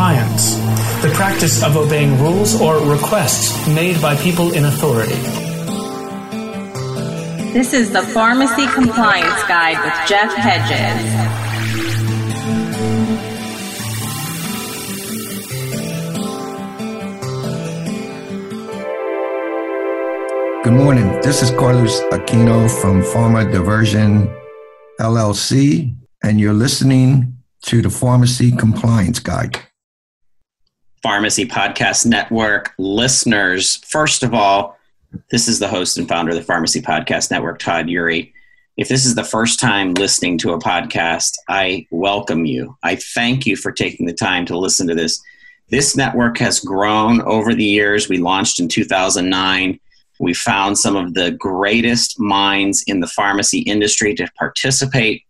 compliance, 0.00 0.54
the 1.02 1.10
practice 1.12 1.62
of 1.62 1.76
obeying 1.76 2.18
rules 2.18 2.58
or 2.58 2.78
requests 2.90 3.68
made 3.68 4.00
by 4.00 4.16
people 4.16 4.50
in 4.54 4.64
authority. 4.64 5.12
This 7.52 7.74
is 7.74 7.92
the 7.92 8.00
Pharmacy 8.00 8.66
Compliance 8.68 9.42
Guide 9.44 9.76
with 9.84 9.92
Jeff 10.08 10.32
Hedges. 10.32 11.04
Good 20.64 20.72
morning. 20.72 21.20
This 21.20 21.42
is 21.42 21.50
Carlos 21.50 22.00
Aquino 22.10 22.70
from 22.80 23.02
Pharma 23.02 23.52
Diversion 23.52 24.34
LLC, 24.98 25.94
and 26.22 26.40
you're 26.40 26.54
listening 26.54 27.36
to 27.66 27.82
the 27.82 27.90
Pharmacy 27.90 28.50
Compliance 28.50 29.18
Guide. 29.18 29.60
Pharmacy 31.02 31.46
Podcast 31.46 32.06
Network 32.06 32.72
listeners, 32.78 33.76
first 33.86 34.22
of 34.22 34.34
all, 34.34 34.76
this 35.30 35.48
is 35.48 35.58
the 35.58 35.68
host 35.68 35.98
and 35.98 36.08
founder 36.08 36.30
of 36.30 36.36
the 36.36 36.42
Pharmacy 36.42 36.80
Podcast 36.80 37.30
Network, 37.30 37.58
Todd 37.58 37.86
Eury. 37.86 38.32
If 38.76 38.88
this 38.88 39.04
is 39.04 39.14
the 39.14 39.24
first 39.24 39.60
time 39.60 39.94
listening 39.94 40.38
to 40.38 40.52
a 40.52 40.58
podcast, 40.58 41.34
I 41.48 41.86
welcome 41.90 42.44
you. 42.44 42.76
I 42.82 42.96
thank 42.96 43.46
you 43.46 43.56
for 43.56 43.72
taking 43.72 44.06
the 44.06 44.14
time 44.14 44.46
to 44.46 44.58
listen 44.58 44.86
to 44.88 44.94
this. 44.94 45.20
This 45.68 45.96
network 45.96 46.38
has 46.38 46.60
grown 46.60 47.22
over 47.22 47.54
the 47.54 47.64
years. 47.64 48.08
We 48.08 48.18
launched 48.18 48.60
in 48.60 48.68
2009 48.68 49.80
we 50.20 50.34
found 50.34 50.78
some 50.78 50.96
of 50.96 51.14
the 51.14 51.32
greatest 51.32 52.20
minds 52.20 52.84
in 52.86 53.00
the 53.00 53.06
pharmacy 53.06 53.60
industry 53.60 54.14
to 54.14 54.28
participate. 54.38 55.24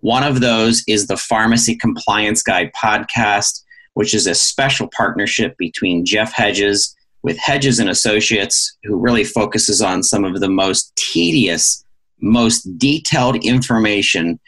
One 0.00 0.22
of 0.22 0.40
those 0.40 0.84
is 0.86 1.08
the 1.08 1.16
Pharmacy 1.16 1.74
Compliance 1.74 2.42
Guide 2.42 2.70
podcast, 2.72 3.64
which 3.96 4.14
is 4.14 4.26
a 4.26 4.34
special 4.34 4.88
partnership 4.96 5.56
between 5.58 6.04
Jeff 6.04 6.32
Hedges 6.32 6.94
with 7.22 7.38
Hedges 7.38 7.78
and 7.78 7.88
Associates, 7.88 8.76
who 8.84 8.96
really 8.96 9.24
focuses 9.24 9.80
on 9.80 10.02
some 10.02 10.24
of 10.24 10.38
the 10.40 10.50
most 10.50 10.94
tedious, 10.96 11.84
most 12.20 12.62
detailed 12.78 13.36
information 13.44 14.38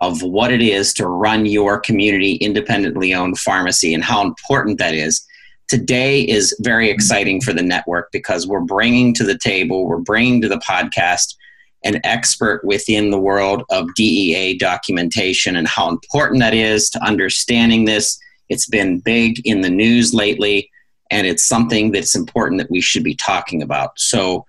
of 0.00 0.22
what 0.22 0.52
it 0.52 0.62
is 0.62 0.92
to 0.94 1.06
run 1.06 1.46
your 1.46 1.80
community 1.80 2.34
independently 2.36 3.14
owned 3.14 3.38
pharmacy 3.38 3.94
and 3.94 4.04
how 4.04 4.22
important 4.22 4.78
that 4.78 4.94
is 4.94 5.26
today 5.70 6.22
is 6.22 6.54
very 6.60 6.90
exciting 6.90 7.40
for 7.40 7.52
the 7.52 7.62
network 7.62 8.10
because 8.10 8.46
we're 8.46 8.60
bringing 8.60 9.14
to 9.14 9.24
the 9.24 9.38
table, 9.38 9.86
we're 9.86 9.98
bringing 9.98 10.42
to 10.42 10.48
the 10.48 10.58
podcast 10.58 11.36
an 11.84 12.00
expert 12.04 12.60
within 12.64 13.10
the 13.10 13.20
world 13.20 13.62
of 13.70 13.86
DEA 13.94 14.58
documentation 14.58 15.56
and 15.56 15.68
how 15.68 15.88
important 15.88 16.40
that 16.40 16.54
is 16.54 16.90
to 16.90 17.02
understanding 17.02 17.84
this. 17.84 18.18
It's 18.50 18.66
been 18.66 18.98
big 18.98 19.46
in 19.46 19.60
the 19.60 19.70
news 19.70 20.12
lately, 20.12 20.68
and 21.08 21.24
it's 21.24 21.46
something 21.46 21.92
that's 21.92 22.16
important 22.16 22.60
that 22.60 22.68
we 22.68 22.80
should 22.80 23.04
be 23.04 23.14
talking 23.14 23.62
about. 23.62 23.92
So, 23.96 24.44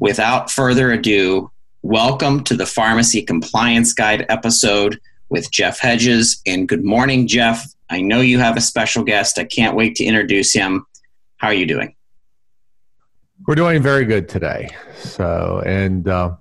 without 0.00 0.50
further 0.50 0.90
ado, 0.90 1.52
welcome 1.82 2.42
to 2.42 2.56
the 2.56 2.66
Pharmacy 2.66 3.22
Compliance 3.22 3.92
Guide 3.92 4.26
episode 4.28 5.00
with 5.28 5.52
Jeff 5.52 5.78
Hedges. 5.78 6.42
And 6.44 6.68
good 6.68 6.84
morning, 6.84 7.28
Jeff. 7.28 7.64
I 7.88 8.00
know 8.00 8.20
you 8.20 8.40
have 8.40 8.56
a 8.56 8.60
special 8.60 9.04
guest. 9.04 9.38
I 9.38 9.44
can't 9.44 9.76
wait 9.76 9.94
to 9.96 10.04
introduce 10.04 10.52
him. 10.52 10.84
How 11.36 11.46
are 11.46 11.54
you 11.54 11.66
doing? 11.66 11.94
We're 13.46 13.54
doing 13.54 13.80
very 13.80 14.06
good 14.06 14.28
today. 14.28 14.70
So, 14.96 15.62
and 15.64 16.08
uh, 16.08 16.34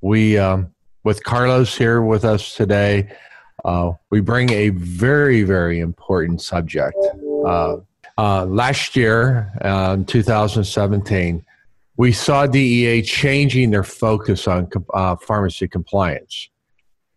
we, 0.00 0.38
um, 0.38 0.72
with 1.02 1.24
Carlos 1.24 1.76
here 1.76 2.02
with 2.02 2.24
us 2.24 2.54
today, 2.54 3.10
uh, 3.64 3.92
we 4.10 4.20
bring 4.20 4.50
a 4.50 4.70
very, 4.70 5.42
very 5.42 5.80
important 5.80 6.40
subject. 6.42 6.96
Uh, 7.46 7.76
uh 8.18 8.44
last 8.44 8.96
year, 8.96 9.52
uh, 9.64 9.94
in 9.98 10.04
2017, 10.04 11.44
we 11.96 12.12
saw 12.12 12.46
DEA 12.46 13.02
changing 13.02 13.70
their 13.70 13.84
focus 13.84 14.48
on 14.48 14.68
uh, 14.94 15.16
pharmacy 15.16 15.68
compliance 15.68 16.48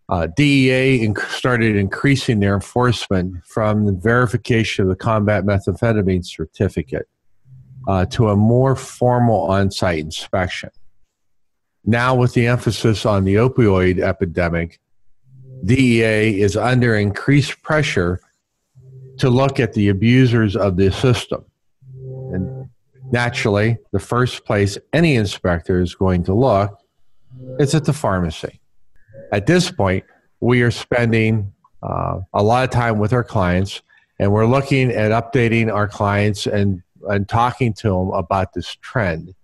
uh, 0.08 0.28
DEA 0.36 1.08
inc- 1.08 1.30
started 1.32 1.76
increasing 1.76 2.40
their 2.40 2.54
enforcement 2.54 3.44
from 3.44 3.86
the 3.86 3.92
verification 3.92 4.84
of 4.84 4.90
the 4.90 4.96
combat 4.96 5.44
methamphetamine 5.46 6.24
certificate 6.24 7.08
to 8.12 8.30
a 8.30 8.36
more 8.36 8.76
formal 8.76 9.42
on 9.42 9.72
site 9.72 10.00
inspection. 10.00 10.70
Now, 11.86 12.16
with 12.16 12.34
the 12.34 12.48
emphasis 12.48 13.06
on 13.06 13.26
the 13.26 13.36
opioid 13.36 14.00
epidemic, 14.00 14.80
DEA 15.64 16.42
is 16.42 16.58
under 16.58 16.96
increased 16.96 17.62
pressure 17.62 18.20
to 19.18 19.30
look 19.30 19.60
at 19.60 19.74
the 19.74 19.90
abusers 19.90 20.56
of 20.56 20.78
the 20.78 20.92
system. 20.92 21.46
And 22.34 22.70
naturally, 23.12 23.78
the 23.92 24.00
first 24.00 24.46
place 24.46 24.78
any 24.92 25.16
inspector 25.16 25.82
is 25.82 25.96
going 25.96 26.24
to 26.26 26.34
look 26.34 26.78
is 27.60 27.74
at 27.74 27.86
the 27.86 27.94
pharmacy 27.94 28.60
at 29.32 29.46
this 29.46 29.72
point, 29.72 30.06
we 30.40 30.62
are 30.62 30.72
spending 30.72 31.52
uh, 31.84 32.20
a 32.34 32.44
lot 32.44 32.64
of 32.64 32.70
time 32.70 33.00
with 33.00 33.14
our 33.14 33.24
clients 33.24 33.82
and 34.20 34.32
we're 34.32 34.46
looking 34.46 34.92
at 34.92 35.12
updating 35.12 35.72
our 35.72 35.88
clients 35.88 36.48
and, 36.48 36.82
and 37.10 37.28
talking 37.28 37.74
to 37.74 37.90
them 37.90 38.10
about 38.12 38.54
this 38.54 38.76
trend. 38.76 39.36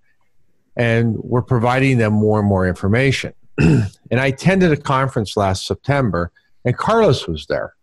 And 0.77 1.17
we're 1.17 1.41
providing 1.41 1.97
them 1.97 2.13
more 2.13 2.39
and 2.39 2.47
more 2.47 2.65
information. 2.67 3.33
and 4.11 4.19
I 4.19 4.27
attended 4.27 4.71
a 4.71 4.77
conference 4.77 5.37
last 5.37 5.65
September, 5.65 6.31
and 6.65 6.77
Carlos 6.77 7.27
was 7.27 7.45
there. 7.47 7.75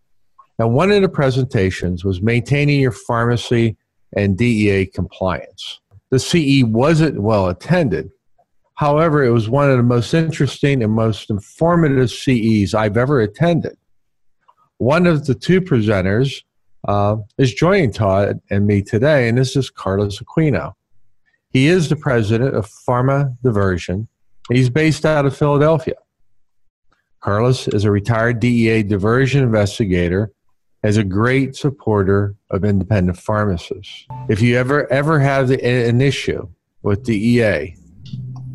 And 0.57 0.73
one 0.73 0.91
of 0.91 1.01
the 1.01 1.09
presentations 1.09 2.03
was 2.03 2.21
maintaining 2.21 2.81
your 2.81 2.91
pharmacy 2.91 3.77
and 4.15 4.37
DEA 4.37 4.87
compliance. 4.87 5.79
The 6.09 6.19
CE 6.19 6.63
wasn't 6.65 7.21
well 7.21 7.47
attended, 7.47 8.11
However, 8.79 9.25
it 9.25 9.31
was 9.31 9.49
one 9.49 9.69
of 9.69 9.75
the 9.75 9.83
most 9.83 10.13
interesting 10.13 10.81
and 10.81 10.93
most 10.93 11.29
informative 11.29 12.09
CEs 12.09 12.73
I've 12.73 12.95
ever 12.95 13.19
attended. 13.19 13.75
One 14.77 15.05
of 15.05 15.25
the 15.25 15.35
two 15.35 15.59
presenters 15.59 16.43
uh, 16.87 17.17
is 17.37 17.53
joining 17.53 17.91
Todd 17.91 18.39
and 18.49 18.65
me 18.65 18.81
today, 18.81 19.27
and 19.27 19.37
this 19.37 19.57
is 19.57 19.69
Carlos 19.69 20.19
Aquino. 20.19 20.75
He 21.49 21.67
is 21.67 21.89
the 21.89 21.97
president 21.97 22.55
of 22.55 22.69
Pharma 22.87 23.35
Diversion. 23.43 24.07
He's 24.51 24.69
based 24.69 25.05
out 25.05 25.25
of 25.25 25.37
Philadelphia. 25.37 25.95
Carlos 27.21 27.67
is 27.67 27.83
a 27.83 27.91
retired 27.91 28.39
DEA 28.39 28.83
diversion 28.83 29.43
investigator 29.43 30.31
as 30.83 30.97
a 30.97 31.03
great 31.03 31.55
supporter 31.55 32.35
of 32.49 32.63
independent 32.63 33.17
pharmacists. 33.17 34.05
If 34.29 34.41
you 34.41 34.57
ever 34.57 34.91
ever 34.91 35.19
have 35.19 35.49
the, 35.49 35.63
an 35.63 36.01
issue 36.01 36.47
with 36.81 37.03
DEA, 37.03 37.75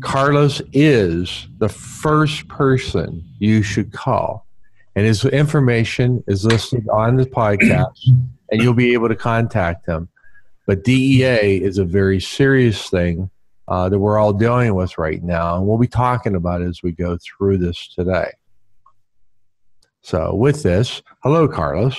Carlos 0.01 0.61
is 0.73 1.47
the 1.59 1.69
first 1.69 2.47
person 2.47 3.23
you 3.39 3.61
should 3.61 3.91
call. 3.91 4.45
And 4.95 5.05
his 5.05 5.23
information 5.25 6.23
is 6.27 6.45
listed 6.45 6.87
on 6.89 7.17
the 7.17 7.25
podcast, 7.25 7.99
and 8.49 8.61
you'll 8.61 8.73
be 8.73 8.93
able 8.93 9.09
to 9.09 9.15
contact 9.15 9.85
him. 9.85 10.07
But 10.65 10.83
DEA 10.83 11.61
is 11.61 11.77
a 11.77 11.85
very 11.85 12.19
serious 12.19 12.89
thing 12.89 13.29
uh, 13.67 13.89
that 13.89 13.99
we're 13.99 14.17
all 14.17 14.33
dealing 14.33 14.73
with 14.75 14.97
right 14.97 15.23
now, 15.23 15.55
and 15.55 15.65
we'll 15.65 15.77
be 15.77 15.87
talking 15.87 16.35
about 16.35 16.61
it 16.61 16.67
as 16.67 16.83
we 16.83 16.91
go 16.91 17.17
through 17.17 17.57
this 17.57 17.87
today. 17.87 18.31
So, 20.01 20.35
with 20.35 20.63
this, 20.63 21.01
hello, 21.23 21.47
Carlos. 21.47 21.97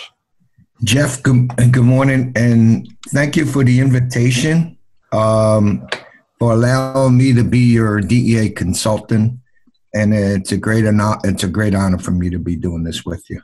Jeff, 0.84 1.22
good, 1.22 1.48
good 1.72 1.84
morning, 1.84 2.32
and 2.36 2.88
thank 3.08 3.36
you 3.36 3.46
for 3.46 3.64
the 3.64 3.80
invitation. 3.80 4.78
Um, 5.12 5.88
for 6.38 6.52
allowing 6.52 7.16
me 7.16 7.32
to 7.32 7.44
be 7.44 7.58
your 7.58 8.00
DEA 8.00 8.50
consultant. 8.50 9.38
And 9.94 10.12
it's 10.12 10.52
a 10.52 10.56
great 10.56 10.86
honor, 10.86 11.16
it's 11.24 11.44
a 11.44 11.48
great 11.48 11.74
honor 11.74 11.98
for 11.98 12.10
me 12.10 12.28
to 12.30 12.38
be 12.38 12.56
doing 12.56 12.82
this 12.82 13.04
with 13.04 13.28
you. 13.30 13.40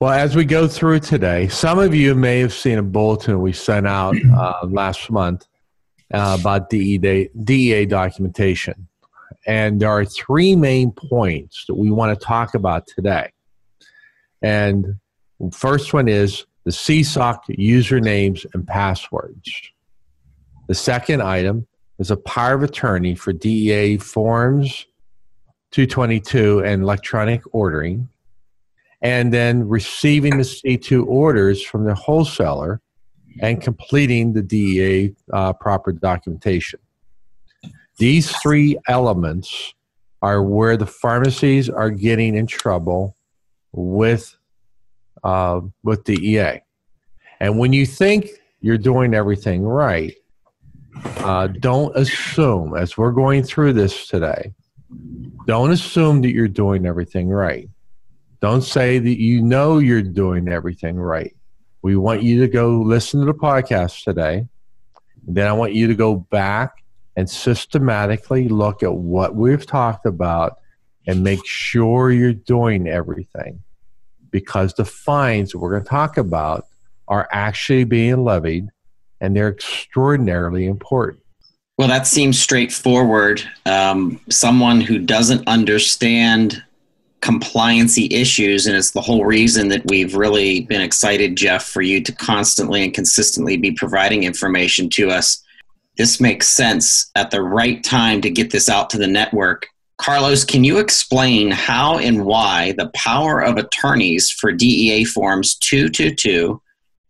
Well, 0.00 0.12
as 0.12 0.34
we 0.34 0.44
go 0.44 0.66
through 0.66 1.00
today, 1.00 1.48
some 1.48 1.78
of 1.78 1.94
you 1.94 2.14
may 2.14 2.40
have 2.40 2.52
seen 2.52 2.78
a 2.78 2.82
bulletin 2.82 3.40
we 3.40 3.52
sent 3.52 3.86
out 3.86 4.16
uh, 4.36 4.66
last 4.66 5.10
month 5.10 5.46
uh, 6.14 6.38
about 6.40 6.70
DEA, 6.70 7.28
DEA 7.42 7.86
documentation. 7.86 8.88
And 9.46 9.80
there 9.80 9.90
are 9.90 10.04
three 10.04 10.56
main 10.56 10.92
points 10.92 11.64
that 11.66 11.74
we 11.74 11.90
want 11.90 12.18
to 12.18 12.24
talk 12.24 12.54
about 12.54 12.86
today. 12.86 13.32
And 14.40 15.00
first 15.52 15.92
one 15.92 16.08
is 16.08 16.46
the 16.64 16.70
CSOS 16.70 17.40
usernames 17.58 18.46
and 18.54 18.66
passwords. 18.66 19.52
The 20.68 20.74
second 20.74 21.22
item 21.22 21.66
is 21.98 22.10
a 22.10 22.16
power 22.16 22.54
of 22.54 22.62
attorney 22.62 23.14
for 23.14 23.32
DEA 23.32 23.98
forms 23.98 24.86
222 25.72 26.60
and 26.64 26.82
electronic 26.82 27.42
ordering, 27.52 28.08
and 29.02 29.34
then 29.34 29.68
receiving 29.68 30.38
the 30.38 30.44
C2 30.44 31.04
orders 31.06 31.62
from 31.62 31.84
the 31.84 31.94
wholesaler 31.94 32.80
and 33.40 33.60
completing 33.60 34.32
the 34.32 34.42
DEA 34.42 35.14
uh, 35.32 35.52
proper 35.52 35.92
documentation. 35.92 36.80
These 37.98 38.30
three 38.36 38.78
elements 38.88 39.74
are 40.22 40.42
where 40.42 40.76
the 40.76 40.86
pharmacies 40.86 41.68
are 41.68 41.90
getting 41.90 42.34
in 42.34 42.46
trouble 42.46 43.16
with 43.72 44.36
uh, 45.22 45.60
with 45.82 46.04
DEA. 46.04 46.60
And 47.40 47.58
when 47.58 47.72
you 47.72 47.86
think 47.86 48.28
you're 48.60 48.78
doing 48.78 49.14
everything 49.14 49.64
right, 49.64 50.14
uh, 51.18 51.48
don't 51.48 51.96
assume, 51.96 52.76
as 52.76 52.96
we're 52.96 53.12
going 53.12 53.42
through 53.42 53.72
this 53.72 54.06
today, 54.06 54.52
don't 55.46 55.70
assume 55.70 56.22
that 56.22 56.30
you're 56.30 56.48
doing 56.48 56.86
everything 56.86 57.28
right. 57.28 57.68
Don't 58.40 58.62
say 58.62 58.98
that 58.98 59.20
you 59.20 59.42
know 59.42 59.78
you're 59.78 60.02
doing 60.02 60.48
everything 60.48 60.96
right. 60.96 61.34
We 61.84 61.96
want 61.96 62.22
you 62.22 62.40
to 62.40 62.48
go 62.48 62.80
listen 62.80 63.20
to 63.20 63.26
the 63.26 63.34
podcast 63.34 64.04
today. 64.04 64.46
Then 65.28 65.46
I 65.46 65.52
want 65.52 65.74
you 65.74 65.86
to 65.86 65.94
go 65.94 66.16
back 66.16 66.82
and 67.14 67.28
systematically 67.28 68.48
look 68.48 68.82
at 68.82 68.94
what 68.94 69.34
we've 69.34 69.66
talked 69.66 70.06
about 70.06 70.56
and 71.06 71.22
make 71.22 71.44
sure 71.44 72.10
you're 72.10 72.32
doing 72.32 72.88
everything 72.88 73.62
because 74.30 74.72
the 74.72 74.86
fines 74.86 75.54
we're 75.54 75.72
going 75.72 75.82
to 75.82 75.88
talk 75.88 76.16
about 76.16 76.68
are 77.06 77.28
actually 77.30 77.84
being 77.84 78.24
levied 78.24 78.70
and 79.20 79.36
they're 79.36 79.50
extraordinarily 79.52 80.64
important. 80.64 81.22
Well, 81.76 81.88
that 81.88 82.06
seems 82.06 82.40
straightforward. 82.40 83.46
Um, 83.66 84.18
someone 84.30 84.80
who 84.80 84.98
doesn't 84.98 85.46
understand 85.46 86.64
compliancy 87.24 88.12
issues, 88.12 88.66
and 88.66 88.76
it's 88.76 88.90
the 88.90 89.00
whole 89.00 89.24
reason 89.24 89.68
that 89.68 89.82
we've 89.86 90.14
really 90.14 90.60
been 90.60 90.82
excited, 90.82 91.36
Jeff, 91.36 91.64
for 91.64 91.80
you 91.80 92.02
to 92.02 92.12
constantly 92.12 92.84
and 92.84 92.92
consistently 92.92 93.56
be 93.56 93.72
providing 93.72 94.24
information 94.24 94.90
to 94.90 95.10
us. 95.10 95.42
This 95.96 96.20
makes 96.20 96.50
sense 96.50 97.10
at 97.14 97.30
the 97.30 97.40
right 97.40 97.82
time 97.82 98.20
to 98.20 98.30
get 98.30 98.50
this 98.50 98.68
out 98.68 98.90
to 98.90 98.98
the 98.98 99.06
network. 99.06 99.68
Carlos, 99.96 100.44
can 100.44 100.64
you 100.64 100.78
explain 100.78 101.50
how 101.50 101.96
and 101.96 102.26
why 102.26 102.72
the 102.76 102.90
power 102.94 103.40
of 103.40 103.56
attorneys 103.56 104.28
for 104.28 104.52
DEA 104.52 105.04
Forms 105.04 105.54
222 105.54 106.60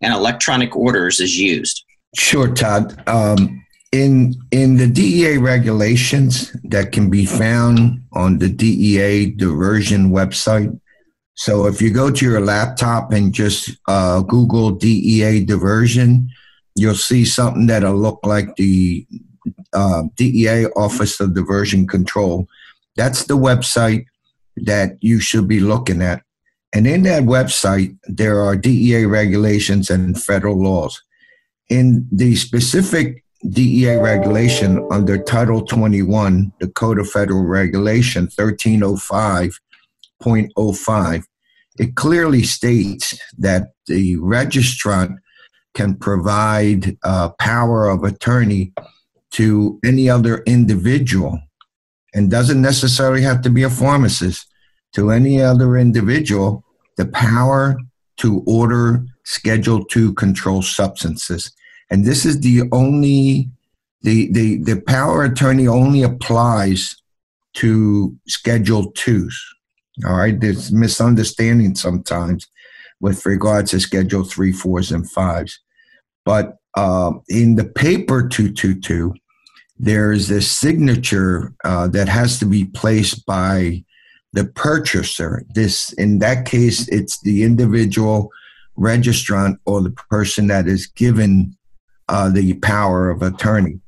and 0.00 0.14
electronic 0.14 0.76
orders 0.76 1.18
is 1.18 1.36
used? 1.36 1.84
Sure, 2.16 2.46
Todd. 2.46 3.02
Um, 3.08 3.63
in 3.94 4.34
in 4.50 4.76
the 4.76 4.88
DEA 4.88 5.38
regulations 5.38 6.50
that 6.64 6.90
can 6.90 7.10
be 7.10 7.24
found 7.24 8.02
on 8.12 8.38
the 8.38 8.48
DEA 8.48 9.30
diversion 9.30 10.10
website. 10.10 10.80
So 11.34 11.66
if 11.66 11.80
you 11.80 11.90
go 11.90 12.10
to 12.10 12.24
your 12.24 12.40
laptop 12.40 13.12
and 13.12 13.32
just 13.32 13.70
uh, 13.86 14.22
Google 14.22 14.72
DEA 14.72 15.44
diversion, 15.44 16.28
you'll 16.74 16.96
see 16.96 17.24
something 17.24 17.66
that'll 17.66 17.96
look 17.96 18.18
like 18.24 18.56
the 18.56 19.06
uh, 19.72 20.02
DEA 20.16 20.66
Office 20.74 21.20
of 21.20 21.34
Diversion 21.34 21.86
Control. 21.86 22.48
That's 22.96 23.26
the 23.26 23.36
website 23.36 24.06
that 24.56 24.96
you 25.00 25.20
should 25.20 25.46
be 25.46 25.60
looking 25.60 26.02
at. 26.02 26.22
And 26.72 26.86
in 26.88 27.04
that 27.04 27.22
website, 27.22 27.96
there 28.04 28.40
are 28.40 28.56
DEA 28.56 29.06
regulations 29.06 29.88
and 29.88 30.20
federal 30.20 30.60
laws. 30.60 31.00
In 31.68 32.08
the 32.10 32.34
specific 32.34 33.23
DEA 33.50 33.96
regulation 33.96 34.86
under 34.90 35.22
Title 35.22 35.62
21, 35.64 36.52
the 36.60 36.68
Code 36.68 36.98
of 36.98 37.10
Federal 37.10 37.44
Regulation 37.44 38.28
1305.05, 38.28 41.24
it 41.78 41.94
clearly 41.94 42.42
states 42.42 43.18
that 43.36 43.72
the 43.86 44.16
registrant 44.16 45.18
can 45.74 45.94
provide 45.96 46.96
uh, 47.02 47.28
power 47.40 47.86
of 47.88 48.04
attorney 48.04 48.72
to 49.32 49.80
any 49.84 50.08
other 50.08 50.44
individual 50.46 51.40
and 52.14 52.30
doesn't 52.30 52.62
necessarily 52.62 53.22
have 53.22 53.42
to 53.42 53.50
be 53.50 53.64
a 53.64 53.70
pharmacist. 53.70 54.46
To 54.94 55.10
any 55.10 55.42
other 55.42 55.76
individual 55.76 56.64
the 56.96 57.06
power 57.06 57.76
to 58.18 58.42
order 58.46 59.04
schedule 59.24 59.84
II 59.94 60.14
controlled 60.14 60.64
substances 60.64 61.52
and 61.90 62.04
this 62.04 62.24
is 62.24 62.40
the 62.40 62.62
only 62.72 63.50
the 64.02 64.30
the 64.32 64.58
the 64.58 64.80
power 64.82 65.24
attorney 65.24 65.66
only 65.66 66.02
applies 66.02 66.96
to 67.54 68.16
Schedule 68.26 68.90
twos. 68.92 69.40
All 70.06 70.16
right, 70.16 70.38
there's 70.38 70.72
misunderstanding 70.72 71.74
sometimes 71.76 72.46
with 73.00 73.24
regards 73.26 73.70
to 73.70 73.80
Schedule 73.80 74.24
three, 74.24 74.52
fours, 74.52 74.90
and 74.90 75.08
fives, 75.10 75.60
but 76.24 76.56
uh, 76.76 77.12
in 77.28 77.56
the 77.56 77.64
paper 77.64 78.28
two 78.28 78.52
two 78.52 78.80
two, 78.80 79.14
there's 79.78 80.28
this 80.28 80.50
signature 80.50 81.54
uh, 81.64 81.88
that 81.88 82.08
has 82.08 82.38
to 82.40 82.46
be 82.46 82.64
placed 82.64 83.24
by 83.26 83.84
the 84.32 84.44
purchaser. 84.44 85.44
This, 85.54 85.92
in 85.92 86.18
that 86.18 86.44
case, 86.44 86.88
it's 86.88 87.20
the 87.20 87.44
individual 87.44 88.30
registrant 88.76 89.58
or 89.64 89.80
the 89.80 89.90
person 90.10 90.48
that 90.48 90.66
is 90.66 90.86
given 90.86 91.56
uh, 92.08 92.30
the 92.30 92.54
power 92.54 93.10
of 93.10 93.22
attorney. 93.22 93.80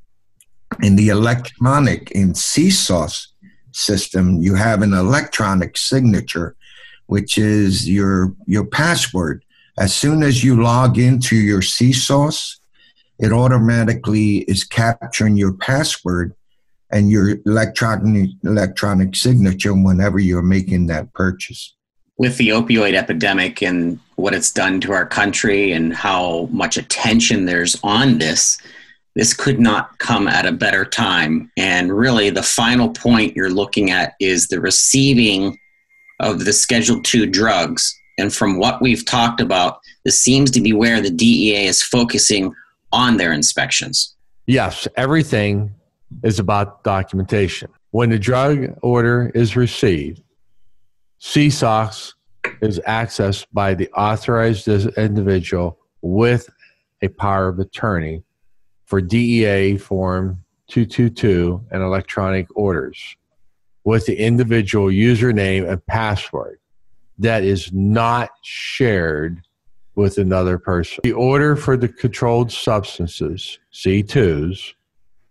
In 0.81 0.95
the 0.95 1.09
electronic, 1.09 2.11
in 2.11 2.33
CSOS 2.33 3.27
system, 3.71 4.41
you 4.41 4.55
have 4.55 4.81
an 4.81 4.93
electronic 4.93 5.77
signature, 5.77 6.55
which 7.07 7.37
is 7.37 7.89
your, 7.89 8.35
your 8.45 8.65
password. 8.65 9.43
As 9.77 9.93
soon 9.95 10.23
as 10.23 10.43
you 10.43 10.61
log 10.61 10.97
into 10.97 11.35
your 11.35 11.61
CSOS, 11.61 12.57
it 13.19 13.31
automatically 13.31 14.39
is 14.39 14.63
capturing 14.63 15.37
your 15.37 15.53
password 15.53 16.33
and 16.89 17.11
your 17.11 17.37
electronic 17.45 18.29
electronic 18.43 19.15
signature 19.15 19.73
whenever 19.73 20.19
you're 20.19 20.41
making 20.41 20.87
that 20.87 21.11
purchase 21.13 21.76
with 22.17 22.37
the 22.37 22.49
opioid 22.49 22.93
epidemic 22.93 23.61
and 23.61 23.99
what 24.15 24.33
it's 24.33 24.51
done 24.51 24.81
to 24.81 24.91
our 24.91 25.05
country 25.05 25.71
and 25.71 25.93
how 25.93 26.47
much 26.51 26.77
attention 26.77 27.45
there's 27.45 27.77
on 27.83 28.17
this, 28.17 28.57
this 29.15 29.33
could 29.33 29.59
not 29.59 29.97
come 29.99 30.27
at 30.27 30.45
a 30.45 30.51
better 30.51 30.85
time. 30.85 31.51
And 31.57 31.95
really, 31.95 32.29
the 32.29 32.43
final 32.43 32.89
point 32.89 33.35
you're 33.35 33.49
looking 33.49 33.91
at 33.91 34.13
is 34.19 34.47
the 34.47 34.59
receiving 34.59 35.57
of 36.19 36.45
the 36.45 36.53
Schedule 36.53 37.01
II 37.13 37.27
drugs. 37.27 37.95
And 38.17 38.33
from 38.33 38.57
what 38.57 38.81
we've 38.81 39.05
talked 39.05 39.41
about, 39.41 39.79
this 40.03 40.19
seems 40.19 40.49
to 40.51 40.61
be 40.61 40.73
where 40.73 41.01
the 41.01 41.11
DEA 41.11 41.65
is 41.67 41.83
focusing 41.83 42.53
on 42.91 43.17
their 43.17 43.31
inspections. 43.31 44.15
Yes, 44.47 44.87
everything 44.95 45.75
is 46.23 46.39
about 46.39 46.83
documentation. 46.83 47.69
When 47.91 48.09
the 48.09 48.19
drug 48.19 48.77
order 48.81 49.31
is 49.35 49.55
received, 49.55 50.23
CSOS 51.19 52.13
is 52.61 52.79
accessed 52.87 53.47
by 53.51 53.73
the 53.73 53.89
authorized 53.91 54.67
individual 54.67 55.79
with 56.01 56.49
a 57.01 57.07
power 57.07 57.47
of 57.47 57.59
attorney 57.59 58.23
for 58.85 59.01
DEA 59.01 59.77
Form 59.77 60.43
222 60.67 61.65
and 61.71 61.81
electronic 61.81 62.47
orders 62.55 63.15
with 63.83 64.05
the 64.05 64.17
individual 64.17 64.87
username 64.87 65.69
and 65.69 65.85
password 65.87 66.59
that 67.17 67.43
is 67.43 67.71
not 67.73 68.29
shared 68.43 69.41
with 69.95 70.17
another 70.19 70.59
person. 70.59 70.99
The 71.03 71.13
order 71.13 71.55
for 71.55 71.75
the 71.75 71.87
controlled 71.87 72.51
substances, 72.51 73.59
C2s, 73.73 74.73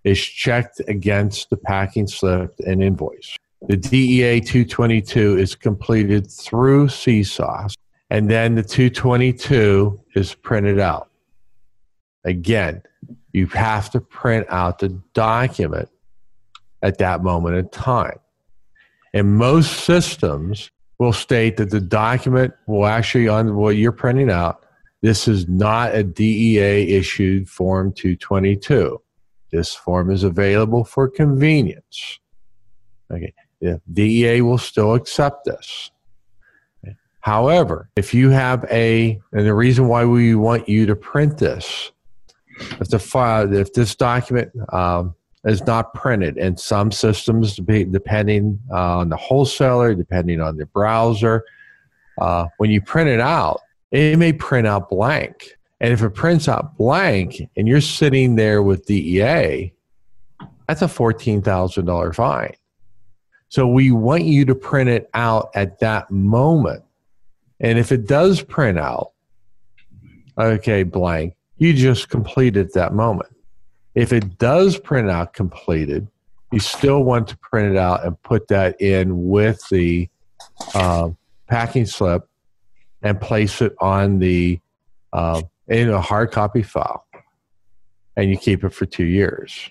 is 0.02 0.20
checked 0.20 0.80
against 0.88 1.50
the 1.50 1.56
packing 1.56 2.06
slip 2.06 2.54
and 2.66 2.82
invoice. 2.82 3.36
The 3.62 3.76
DEA 3.76 4.40
222 4.40 5.38
is 5.38 5.54
completed 5.54 6.30
through 6.30 6.88
CSOS, 6.88 7.74
and 8.10 8.30
then 8.30 8.54
the 8.54 8.62
222 8.62 9.98
is 10.14 10.34
printed 10.34 10.78
out. 10.78 11.10
Again, 12.24 12.82
you 13.32 13.46
have 13.48 13.90
to 13.90 14.00
print 14.00 14.46
out 14.50 14.78
the 14.78 14.90
document 15.14 15.88
at 16.82 16.98
that 16.98 17.22
moment 17.22 17.56
in 17.56 17.68
time. 17.70 18.18
And 19.14 19.36
most 19.36 19.84
systems 19.84 20.70
will 20.98 21.12
state 21.12 21.56
that 21.56 21.70
the 21.70 21.80
document 21.80 22.54
will 22.66 22.86
actually, 22.86 23.28
on 23.28 23.56
what 23.56 23.76
you're 23.76 23.92
printing 23.92 24.30
out, 24.30 24.62
this 25.02 25.28
is 25.28 25.48
not 25.48 25.94
a 25.94 26.02
DEA 26.02 26.96
issued 26.96 27.48
Form 27.48 27.92
222. 27.92 29.00
This 29.52 29.74
form 29.74 30.10
is 30.10 30.24
available 30.24 30.84
for 30.84 31.08
convenience. 31.08 32.18
Okay. 33.10 33.32
The 33.60 33.80
DEA 33.92 34.42
will 34.42 34.58
still 34.58 34.94
accept 34.94 35.44
this. 35.44 35.90
However, 37.20 37.90
if 37.96 38.14
you 38.14 38.30
have 38.30 38.64
a, 38.70 39.20
and 39.32 39.46
the 39.46 39.54
reason 39.54 39.88
why 39.88 40.04
we 40.04 40.36
want 40.36 40.68
you 40.68 40.86
to 40.86 40.94
print 40.94 41.38
this, 41.38 41.90
if 42.80 42.88
the 42.88 43.00
file, 43.00 43.52
if 43.52 43.72
this 43.72 43.96
document 43.96 44.52
um, 44.72 45.12
is 45.44 45.66
not 45.66 45.92
printed, 45.92 46.38
and 46.38 46.58
some 46.58 46.92
systems, 46.92 47.56
depending 47.56 48.60
uh, 48.70 48.98
on 48.98 49.08
the 49.08 49.16
wholesaler, 49.16 49.94
depending 49.94 50.40
on 50.40 50.56
the 50.56 50.66
browser, 50.66 51.44
uh, 52.18 52.46
when 52.58 52.70
you 52.70 52.80
print 52.80 53.08
it 53.08 53.20
out, 53.20 53.60
it 53.90 54.18
may 54.18 54.32
print 54.32 54.66
out 54.66 54.88
blank. 54.88 55.56
And 55.80 55.92
if 55.92 56.02
it 56.02 56.10
prints 56.10 56.48
out 56.48 56.76
blank 56.78 57.42
and 57.56 57.66
you're 57.68 57.80
sitting 57.80 58.36
there 58.36 58.62
with 58.62 58.86
DEA, 58.86 59.72
that's 60.68 60.82
a 60.82 60.86
$14,000 60.86 62.14
fine. 62.14 62.54
So 63.56 63.66
we 63.66 63.90
want 63.90 64.24
you 64.24 64.44
to 64.44 64.54
print 64.54 64.90
it 64.90 65.08
out 65.14 65.48
at 65.54 65.78
that 65.78 66.10
moment. 66.10 66.84
And 67.58 67.78
if 67.78 67.90
it 67.90 68.06
does 68.06 68.42
print 68.42 68.78
out, 68.78 69.12
okay, 70.36 70.82
blank, 70.82 71.36
you 71.56 71.72
just 71.72 72.10
complete 72.10 72.58
it 72.58 72.74
that 72.74 72.92
moment. 72.92 73.34
If 73.94 74.12
it 74.12 74.36
does 74.36 74.78
print 74.78 75.08
out 75.08 75.32
completed, 75.32 76.06
you 76.52 76.60
still 76.60 77.02
want 77.02 77.28
to 77.28 77.38
print 77.38 77.74
it 77.74 77.78
out 77.78 78.04
and 78.04 78.22
put 78.24 78.48
that 78.48 78.78
in 78.78 79.26
with 79.26 79.66
the 79.70 80.10
uh, 80.74 81.08
packing 81.46 81.86
slip 81.86 82.28
and 83.00 83.18
place 83.18 83.62
it 83.62 83.74
on 83.80 84.18
the 84.18 84.60
uh, 85.14 85.40
in 85.66 85.88
a 85.88 86.02
hard 86.02 86.30
copy 86.30 86.62
file, 86.62 87.06
and 88.16 88.28
you 88.28 88.36
keep 88.36 88.64
it 88.64 88.74
for 88.74 88.84
two 88.84 89.06
years. 89.06 89.70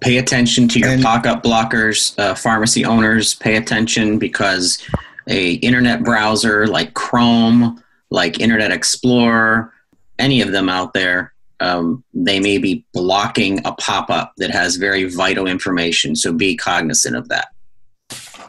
Pay 0.00 0.18
attention 0.18 0.68
to 0.68 0.78
your 0.78 0.90
and, 0.90 1.02
pop-up 1.02 1.42
blockers, 1.42 2.18
uh, 2.18 2.34
pharmacy 2.34 2.84
owners. 2.84 3.34
Pay 3.34 3.56
attention 3.56 4.18
because 4.18 4.82
a 5.28 5.54
internet 5.54 6.02
browser 6.02 6.66
like 6.66 6.94
Chrome, 6.94 7.82
like 8.10 8.40
Internet 8.40 8.72
Explorer, 8.72 9.72
any 10.18 10.40
of 10.40 10.52
them 10.52 10.68
out 10.68 10.92
there, 10.92 11.34
um, 11.60 12.04
they 12.14 12.38
may 12.40 12.58
be 12.58 12.84
blocking 12.92 13.64
a 13.66 13.72
pop-up 13.72 14.32
that 14.36 14.50
has 14.50 14.76
very 14.76 15.04
vital 15.04 15.46
information. 15.46 16.14
So 16.14 16.32
be 16.32 16.56
cognizant 16.56 17.16
of 17.16 17.28
that. 17.28 17.48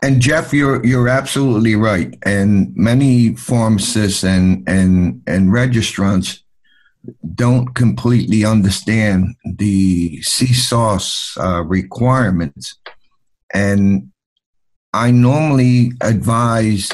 And 0.03 0.21
Jeff, 0.21 0.53
you're 0.53 0.85
you're 0.85 1.07
absolutely 1.07 1.75
right. 1.75 2.15
And 2.23 2.75
many 2.75 3.35
pharmacists 3.35 4.23
and 4.23 4.63
and 4.67 5.21
and 5.25 5.49
registrants 5.49 6.41
don't 7.35 7.73
completely 7.75 8.45
understand 8.45 9.35
the 9.57 10.19
CSOS 10.19 11.37
uh, 11.39 11.63
requirements. 11.63 12.75
And 13.53 14.11
I 14.93 15.11
normally 15.11 15.91
advise 16.01 16.91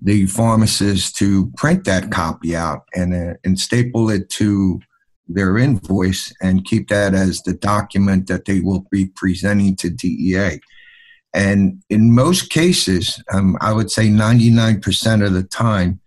the 0.00 0.26
pharmacist 0.26 1.16
to 1.16 1.50
print 1.56 1.84
that 1.84 2.10
copy 2.10 2.54
out 2.54 2.82
and, 2.94 3.14
uh, 3.14 3.34
and 3.44 3.58
staple 3.58 4.10
it 4.10 4.28
to 4.30 4.80
their 5.28 5.58
invoice 5.58 6.32
and 6.40 6.64
keep 6.64 6.88
that 6.88 7.14
as 7.14 7.42
the 7.42 7.54
document 7.54 8.28
that 8.28 8.44
they 8.44 8.60
will 8.60 8.86
be 8.90 9.06
presenting 9.16 9.74
to 9.76 9.90
DEA. 9.90 10.60
And 11.34 11.82
in 11.90 12.14
most 12.14 12.50
cases, 12.50 13.22
um, 13.32 13.58
I 13.60 13.72
would 13.72 13.90
say 13.90 14.08
99% 14.08 15.26
of 15.26 15.32
the 15.32 15.42
time, 15.42 16.00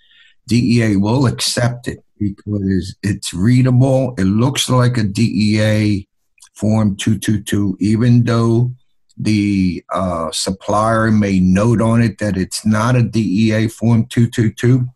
DEA 0.47 0.95
will 0.95 1.27
accept 1.27 1.87
it 1.87 2.03
because 2.19 2.95
it's 3.01 3.33
readable. 3.33 4.13
It 4.17 4.25
looks 4.25 4.69
like 4.69 4.97
a 4.97 5.03
DEA 5.03 6.07
Form 6.53 6.97
222, 6.97 7.77
even 7.79 8.23
though 8.23 8.73
the 9.17 9.83
uh, 9.93 10.29
supplier 10.31 11.09
may 11.09 11.39
note 11.39 11.81
on 11.81 12.01
it 12.01 12.17
that 12.19 12.37
it's 12.37 12.65
not 12.65 12.95
a 12.95 13.03
DEA 13.03 13.67
Form 13.69 14.05
222 14.07 14.87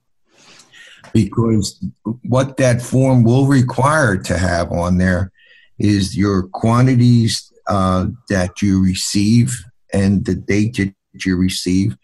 because 1.13 1.84
what 2.24 2.58
that 2.58 2.82
form 2.82 3.24
will 3.24 3.46
require 3.46 4.18
to 4.18 4.38
have 4.38 4.72
on 4.72 4.98
there 4.98 5.32
is 5.77 6.18
your 6.18 6.48
quantities 6.50 7.51
uh, 7.68 8.08
that 8.30 8.62
you 8.62 8.84
receive 8.84 9.63
and 9.94 10.25
the 10.25 10.36
date 10.36 10.75
that 10.77 11.25
you 11.25 11.38
receive 11.38 11.96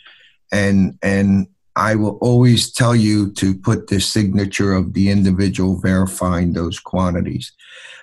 and 0.51 0.97
and 1.01 1.47
I 1.79 1.95
will 1.95 2.17
always 2.19 2.73
tell 2.73 2.93
you 2.93 3.31
to 3.35 3.55
put 3.55 3.87
the 3.87 4.01
signature 4.01 4.73
of 4.73 4.93
the 4.93 5.09
individual 5.09 5.79
verifying 5.79 6.51
those 6.51 6.77
quantities. 6.77 7.53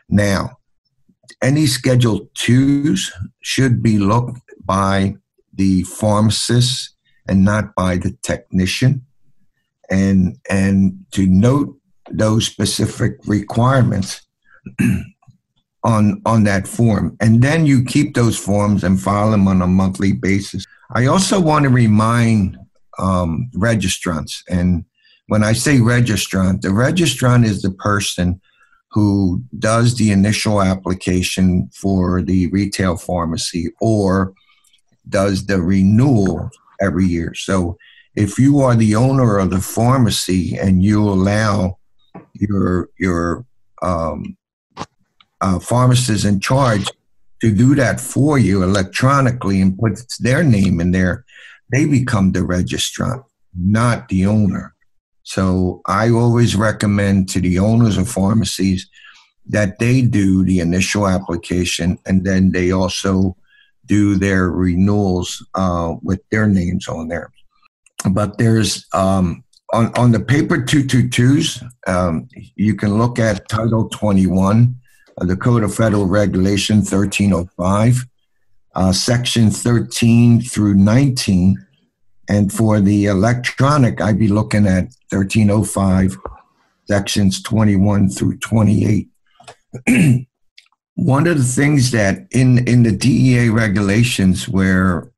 Now, 0.09 0.59
any 1.43 1.67
Schedule 1.67 2.31
2s 2.37 3.11
should 3.43 3.83
be 3.83 3.99
looked 3.99 4.41
by 4.65 5.17
the 5.53 5.83
pharmacist 5.83 6.97
and 7.29 7.45
not 7.45 7.75
by 7.75 7.99
the 7.99 8.17
technician. 8.23 9.05
And, 9.91 10.39
and 10.49 11.05
to 11.13 11.27
note 11.27 11.77
those 12.11 12.47
specific 12.47 13.19
requirements 13.27 14.27
on, 15.85 16.23
on 16.25 16.45
that 16.45 16.67
form. 16.67 17.15
And 17.21 17.43
then 17.43 17.67
you 17.67 17.85
keep 17.85 18.15
those 18.15 18.39
forms 18.39 18.85
and 18.85 19.01
file 19.01 19.33
them 19.33 19.47
on 19.47 19.61
a 19.61 19.67
monthly 19.67 20.13
basis. 20.13 20.65
I 20.95 21.07
also 21.07 21.39
want 21.39 21.65
to 21.65 21.69
remind 21.69 22.57
um, 22.99 23.51
registrants. 23.55 24.43
And 24.49 24.85
when 25.29 25.43
I 25.43 25.53
say 25.53 25.79
registrant, 25.79 26.61
the 26.61 26.69
registrant 26.69 27.45
is 27.45 27.63
the 27.63 27.73
person 27.73 28.41
who 28.93 29.43
does 29.59 29.97
the 29.97 30.11
initial 30.11 30.63
application 30.63 31.69
for 31.75 32.23
the 32.23 32.47
retail 32.49 32.97
pharmacy 32.97 33.71
or 33.81 34.33
does 35.09 35.47
the 35.47 35.61
renewal 35.61 36.51
every 36.81 37.07
year. 37.07 37.35
So 37.35 37.77
if 38.15 38.39
you 38.39 38.61
are 38.61 38.75
the 38.75 38.95
owner 38.97 39.39
of 39.39 39.51
the 39.51 39.61
pharmacy 39.61 40.57
and 40.57 40.83
you 40.83 41.03
allow 41.03 41.79
your 42.33 42.89
your 42.99 43.45
um, 43.83 44.37
uh, 45.41 45.59
pharmacist 45.59 46.25
in 46.25 46.41
charge 46.41 46.89
to 47.43 47.55
do 47.55 47.75
that 47.75 48.01
for 48.01 48.39
you 48.39 48.63
electronically 48.63 49.61
and 49.61 49.79
puts 49.79 50.17
their 50.17 50.43
name 50.43 50.81
in 50.81 50.93
there, 50.93 51.25
they 51.71 51.87
become 51.87 52.33
the 52.33 52.41
registrant, 52.41 53.25
not 53.55 54.09
the 54.09 54.27
owner. 54.27 54.75
So 55.23 55.81
I 55.87 56.11
always 56.11 56.55
recommend 56.55 57.29
to 57.31 57.41
the 57.41 57.59
owners 57.59 57.99
of 57.99 58.09
pharmacies 58.09 58.89
that 59.49 59.79
they 59.79 60.03
do 60.03 60.45
the 60.45 60.61
initial 60.61 61.09
application 61.09 61.99
and 62.07 62.25
then 62.25 62.53
they 62.53 62.71
also 62.71 63.37
do 63.87 64.17
their 64.17 64.51
renewals 64.51 65.45
uh, 65.55 65.95
with 66.03 66.21
their 66.31 66.47
names 66.47 66.89
on 66.89 67.09
there. 67.09 67.31
But 68.11 68.39
there's 68.39 68.87
um, 68.93 69.45
on, 69.73 69.93
on 69.95 70.13
the 70.13 70.21
paper 70.21 70.59
222s, 70.59 71.65
um, 71.87 72.29
you 72.55 72.75
can 72.75 72.99
look 72.99 73.19
at 73.19 73.49
Title 73.49 73.89
21 73.89 74.77
of 75.19 75.29
the 75.29 75.37
Code 75.37 75.63
of 75.65 75.75
Federal 75.75 76.07
Regulation 76.07 76.79
1305 76.79 78.05
uh, 78.77 78.93
section 78.93 79.51
13 79.51 80.43
through 80.43 80.75
19. 80.75 81.57
And 82.29 82.53
for 82.53 82.81
the 82.81 83.07
electronic, 83.07 84.01
I'd 84.01 84.19
be 84.19 84.29
looking 84.29 84.67
at 84.67 84.91
1305, 85.11 86.17
sections 86.87 87.43
21 87.43 88.11
through 88.11 88.39
28. 88.39 89.09
One 90.95 91.27
of 91.27 91.39
the 91.39 91.45
things 91.45 91.91
that 91.91 92.27
in, 92.31 92.67
in 92.69 92.83
the 92.83 92.93
DEA 92.93 93.49
regulations, 93.49 94.49
where 94.49 95.11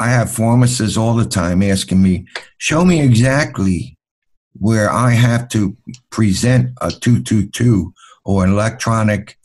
I 0.00 0.08
have 0.08 0.30
pharmacists 0.30 0.96
all 0.96 1.14
the 1.14 1.24
time 1.24 1.62
asking 1.62 2.02
me, 2.02 2.26
show 2.58 2.84
me 2.84 3.00
exactly 3.00 3.98
where 4.54 4.90
I 4.90 5.10
have 5.10 5.48
to 5.50 5.76
present 6.10 6.70
a 6.80 6.90
222 6.90 7.92
or 8.24 8.44
an 8.44 8.52
electronic 8.52 9.36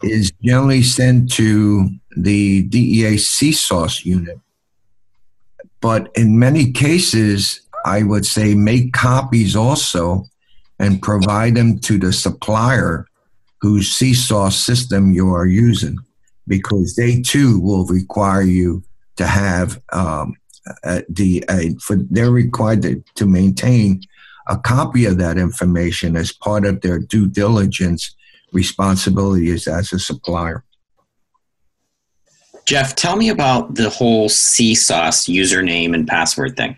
is 0.03 0.33
generally 0.43 0.83
sent 0.83 1.31
to 1.33 1.89
the 2.17 2.63
DEA 2.65 3.15
CSOS 3.15 4.05
unit 4.05 4.41
but 5.81 6.11
in 6.17 6.39
many 6.39 6.73
cases, 6.73 7.61
I 7.87 8.03
would 8.03 8.27
say 8.27 8.55
make 8.55 8.93
copies 8.93 9.55
also 9.55 10.25
and 10.79 11.01
provide 11.01 11.55
them 11.55 11.79
to 11.81 11.99
the 11.99 12.13
supplier 12.13 13.07
whose 13.61 13.95
CSOS 13.95 14.55
system 14.55 15.13
you 15.13 15.33
are 15.33 15.47
using, 15.47 15.97
because 16.49 16.97
they 16.97 17.23
too 17.23 17.61
will 17.61 17.87
require 17.87 18.43
you 18.43 18.83
to 19.17 19.27
have 19.27 19.81
um, 19.93 20.35
uh, 20.83 21.03
the 21.09 21.45
uh, 21.49 21.71
for 21.81 21.97
they're 22.11 22.31
required 22.31 22.83
to, 22.83 23.03
to 23.15 23.25
maintain 23.25 24.03
a 24.49 24.59
copy 24.59 25.05
of 25.05 25.19
that 25.19 25.39
information 25.39 26.17
as 26.17 26.33
part 26.33 26.67
of 26.67 26.81
their 26.81 26.99
due 26.99 27.29
diligence 27.29 28.15
responsibilities 28.53 29.69
as 29.69 29.93
a 29.93 29.99
supplier. 29.99 30.65
Jeff, 32.67 32.97
tell 32.97 33.15
me 33.15 33.29
about 33.29 33.77
the 33.77 33.91
whole 33.91 34.29
CSOS 34.29 35.33
username 35.33 35.95
and 35.95 36.07
password 36.07 36.57
thing. 36.57 36.77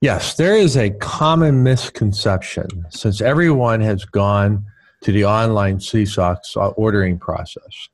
Yes, 0.00 0.34
there 0.34 0.54
is 0.56 0.76
a 0.76 0.90
common 0.90 1.64
misconception 1.64 2.86
since 2.90 3.20
everyone 3.20 3.80
has 3.80 4.04
gone 4.04 4.64
to 5.02 5.10
the 5.10 5.24
online 5.24 5.78
CSOS 5.78 6.56
uh, 6.56 6.68
ordering 6.68 7.18
process. 7.18 7.88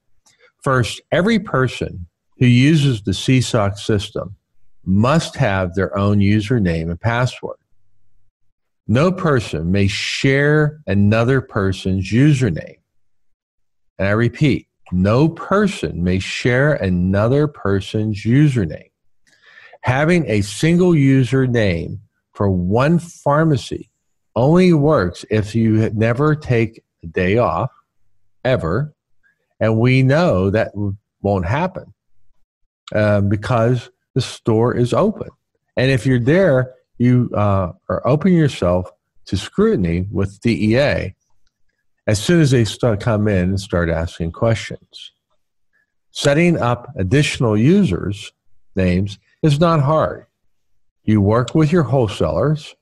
First, 0.63 1.01
every 1.11 1.39
person 1.39 2.07
who 2.39 2.47
uses 2.47 3.03
the 3.03 3.13
CSOS 3.13 3.79
system 3.79 4.37
must 4.85 5.37
have 5.37 5.75
their 5.75 5.97
own 5.97 6.19
username 6.19 6.91
and 6.91 7.01
password. 7.01 7.57
No 8.87 9.11
person 9.11 9.73
may 9.73 9.87
share 9.87 10.81
another 10.87 11.41
person's 11.41 12.13
username. 12.13 12.81
And 13.99 14.09
I 14.09 14.11
repeat, 14.11 14.69
no 14.93 15.31
person 15.31 16.05
may 16.05 16.19
share 16.19 16.75
another 16.75 17.47
person's 17.49 18.25
username. 18.25 18.91
Having 19.85 20.31
a 20.31 20.41
single 20.41 20.93
username 20.93 21.99
for 22.33 22.51
one 22.51 22.99
pharmacy 22.99 23.91
only 24.35 24.73
works 24.73 25.27
if 25.31 25.55
you 25.55 25.91
never 25.91 26.35
take 26.35 26.83
a 27.03 27.07
day 27.07 27.37
off, 27.37 27.71
ever. 28.47 28.95
And 29.61 29.79
we 29.79 30.03
know 30.03 30.49
that 30.49 30.73
won't 31.21 31.45
happen 31.45 31.93
um, 32.95 33.29
because 33.29 33.91
the 34.15 34.23
store 34.23 34.75
is 34.75 34.95
open. 34.95 35.29
And 35.77 35.91
if 35.91 36.07
you're 36.07 36.19
there, 36.19 36.73
you 36.97 37.31
uh, 37.37 37.73
are 37.91 38.07
opening 38.07 38.39
yourself 38.39 38.91
to 39.27 39.37
scrutiny 39.37 40.07
with 40.11 40.41
DEA 40.41 41.15
as 42.07 42.23
soon 42.23 42.41
as 42.41 42.53
they 42.53 42.65
start 42.65 43.01
come 43.01 43.29
in 43.29 43.51
and 43.51 43.61
start 43.61 43.91
asking 43.91 44.33
questions. 44.33 45.13
Setting 46.11 46.57
up 46.57 46.91
additional 46.97 47.55
users 47.55 48.33
names 48.77 49.19
is 49.45 49.61
not 49.61 49.81
hard. 49.81 50.27
You 51.05 51.21
work 51.21 51.55
with 51.55 51.71
your 51.71 51.83
wholesalers 51.83 52.75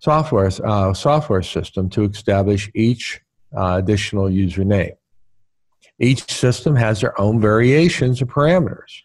software 0.00 0.50
uh, 0.64 0.92
software 0.92 1.42
system 1.42 1.88
to 1.90 2.04
establish 2.04 2.70
each 2.74 3.20
uh, 3.56 3.76
additional 3.82 4.24
username. 4.24 4.96
Each 5.98 6.30
system 6.30 6.76
has 6.76 7.00
their 7.00 7.18
own 7.18 7.40
variations 7.40 8.20
of 8.20 8.28
parameters. 8.28 9.02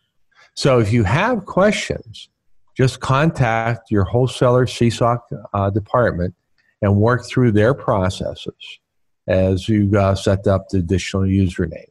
So 0.56 0.80
if 0.80 0.92
you 0.92 1.04
have 1.04 1.46
questions, 1.46 2.30
just 2.76 3.00
contact 3.00 3.92
your 3.92 4.04
wholesaler 4.04 4.66
CSOS 4.66 5.20
uh, 5.54 5.70
department 5.70 6.34
and 6.82 6.98
work 6.98 7.26
through 7.26 7.52
their 7.52 7.74
processes 7.74 8.80
as 9.28 9.70
you 9.70 9.98
uh, 9.98 10.16
set 10.16 10.48
up 10.48 10.68
the 10.70 10.80
additional 10.80 11.24
usernames. 11.24 11.86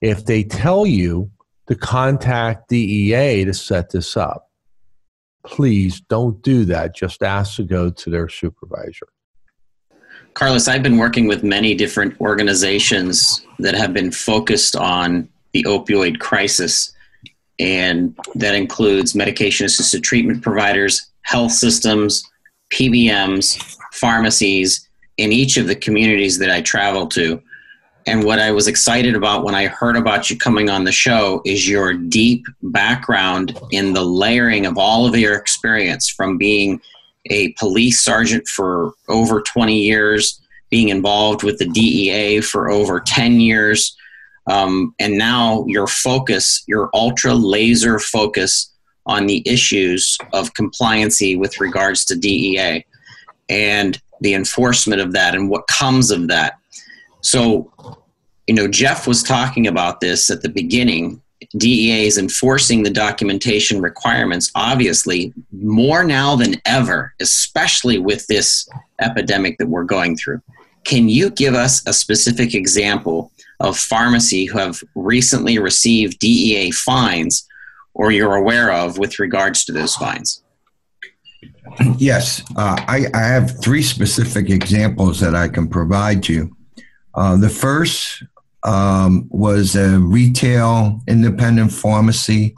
If 0.00 0.24
they 0.24 0.44
tell 0.44 0.86
you 0.86 1.30
to 1.66 1.74
contact 1.74 2.68
DEA 2.68 3.44
to 3.44 3.54
set 3.54 3.90
this 3.90 4.16
up, 4.16 4.50
please 5.44 6.00
don't 6.00 6.42
do 6.42 6.64
that. 6.66 6.94
Just 6.94 7.22
ask 7.22 7.56
to 7.56 7.64
go 7.64 7.90
to 7.90 8.10
their 8.10 8.28
supervisor. 8.28 9.08
Carlos, 10.34 10.68
I've 10.68 10.82
been 10.82 10.98
working 10.98 11.26
with 11.26 11.42
many 11.42 11.74
different 11.74 12.20
organizations 12.20 13.40
that 13.58 13.74
have 13.74 13.94
been 13.94 14.12
focused 14.12 14.76
on 14.76 15.28
the 15.52 15.62
opioid 15.64 16.18
crisis, 16.18 16.92
and 17.58 18.14
that 18.34 18.54
includes 18.54 19.14
medication 19.14 19.64
assisted 19.64 20.04
treatment 20.04 20.42
providers, 20.42 21.10
health 21.22 21.52
systems, 21.52 22.22
PBMs, 22.72 23.78
pharmacies, 23.92 24.86
in 25.16 25.32
each 25.32 25.56
of 25.56 25.66
the 25.66 25.74
communities 25.74 26.38
that 26.38 26.50
I 26.50 26.60
travel 26.60 27.06
to. 27.08 27.42
And 28.06 28.22
what 28.22 28.38
I 28.38 28.52
was 28.52 28.68
excited 28.68 29.16
about 29.16 29.42
when 29.42 29.54
I 29.54 29.66
heard 29.66 29.96
about 29.96 30.30
you 30.30 30.38
coming 30.38 30.70
on 30.70 30.84
the 30.84 30.92
show 30.92 31.42
is 31.44 31.68
your 31.68 31.92
deep 31.92 32.44
background 32.62 33.58
in 33.72 33.94
the 33.94 34.04
layering 34.04 34.64
of 34.64 34.78
all 34.78 35.06
of 35.06 35.16
your 35.16 35.34
experience 35.34 36.08
from 36.08 36.38
being 36.38 36.80
a 37.30 37.52
police 37.54 38.00
sergeant 38.00 38.46
for 38.46 38.92
over 39.08 39.42
20 39.42 39.76
years, 39.76 40.40
being 40.70 40.90
involved 40.90 41.42
with 41.42 41.58
the 41.58 41.66
DEA 41.66 42.40
for 42.40 42.70
over 42.70 43.00
10 43.00 43.40
years, 43.40 43.96
um, 44.46 44.94
and 45.00 45.18
now 45.18 45.64
your 45.66 45.88
focus, 45.88 46.62
your 46.68 46.88
ultra 46.94 47.34
laser 47.34 47.98
focus 47.98 48.72
on 49.06 49.26
the 49.26 49.42
issues 49.46 50.16
of 50.32 50.52
compliancy 50.54 51.38
with 51.38 51.60
regards 51.60 52.04
to 52.04 52.16
DEA 52.16 52.84
and 53.48 54.00
the 54.20 54.34
enforcement 54.34 55.00
of 55.00 55.12
that 55.12 55.34
and 55.34 55.50
what 55.50 55.66
comes 55.66 56.10
of 56.10 56.28
that. 56.28 56.54
So, 57.20 57.72
you 58.46 58.54
know, 58.54 58.68
Jeff 58.68 59.06
was 59.06 59.22
talking 59.22 59.66
about 59.66 60.00
this 60.00 60.30
at 60.30 60.42
the 60.42 60.48
beginning. 60.48 61.22
DEA 61.58 62.06
is 62.06 62.18
enforcing 62.18 62.82
the 62.82 62.90
documentation 62.90 63.80
requirements, 63.80 64.50
obviously, 64.54 65.32
more 65.52 66.04
now 66.04 66.36
than 66.36 66.60
ever, 66.64 67.14
especially 67.20 67.98
with 67.98 68.26
this 68.26 68.68
epidemic 69.00 69.58
that 69.58 69.68
we're 69.68 69.84
going 69.84 70.16
through. 70.16 70.40
Can 70.84 71.08
you 71.08 71.30
give 71.30 71.54
us 71.54 71.86
a 71.86 71.92
specific 71.92 72.54
example 72.54 73.32
of 73.60 73.76
pharmacy 73.76 74.44
who 74.44 74.58
have 74.58 74.80
recently 74.94 75.58
received 75.58 76.18
DEA 76.18 76.70
fines 76.70 77.46
or 77.94 78.12
you're 78.12 78.36
aware 78.36 78.72
of 78.72 78.98
with 78.98 79.18
regards 79.18 79.64
to 79.64 79.72
those 79.72 79.96
fines? 79.96 80.42
Yes, 81.98 82.42
uh, 82.56 82.76
I, 82.86 83.06
I, 83.12 83.22
have 83.22 83.60
three 83.62 83.82
specific 83.82 84.50
examples 84.50 85.20
that 85.20 85.34
I 85.34 85.48
can 85.48 85.68
provide 85.68 86.28
you. 86.28 86.55
Uh, 87.16 87.36
the 87.36 87.48
first 87.48 88.22
um, 88.62 89.26
was 89.30 89.74
a 89.74 89.98
retail 89.98 91.00
independent 91.08 91.72
pharmacy 91.72 92.54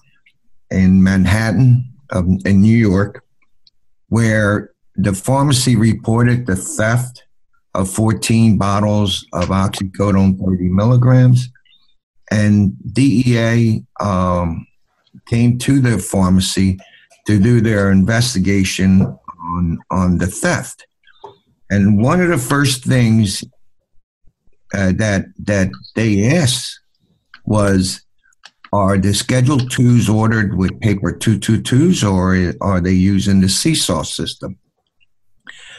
in 0.70 1.02
Manhattan, 1.02 1.84
um, 2.10 2.38
in 2.44 2.60
New 2.60 2.76
York, 2.76 3.24
where 4.08 4.72
the 4.96 5.14
pharmacy 5.14 5.76
reported 5.76 6.46
the 6.46 6.56
theft 6.56 7.24
of 7.74 7.88
14 7.88 8.58
bottles 8.58 9.24
of 9.32 9.46
oxycodone 9.48 10.38
30 10.38 10.64
milligrams. 10.64 11.48
And 12.30 12.74
DEA 12.92 13.84
um, 14.00 14.66
came 15.28 15.56
to 15.58 15.80
the 15.80 15.98
pharmacy 15.98 16.78
to 17.26 17.38
do 17.38 17.60
their 17.60 17.92
investigation 17.92 19.02
on 19.02 19.78
on 19.90 20.18
the 20.18 20.26
theft. 20.26 20.86
And 21.70 22.02
one 22.02 22.20
of 22.20 22.28
the 22.28 22.38
first 22.38 22.84
things 22.84 23.44
uh, 24.74 24.92
that 24.96 25.26
that 25.44 25.70
they 25.94 26.36
asked 26.36 26.80
was, 27.44 28.02
are 28.72 28.98
the 28.98 29.14
Schedule 29.14 29.58
Twos 29.58 30.08
ordered 30.08 30.56
with 30.56 30.80
paper 30.80 31.12
two 31.12 31.38
two 31.38 31.60
twos, 31.62 32.04
or 32.04 32.52
are 32.60 32.80
they 32.80 32.92
using 32.92 33.40
the 33.40 33.46
CSOS 33.46 34.06
system? 34.06 34.58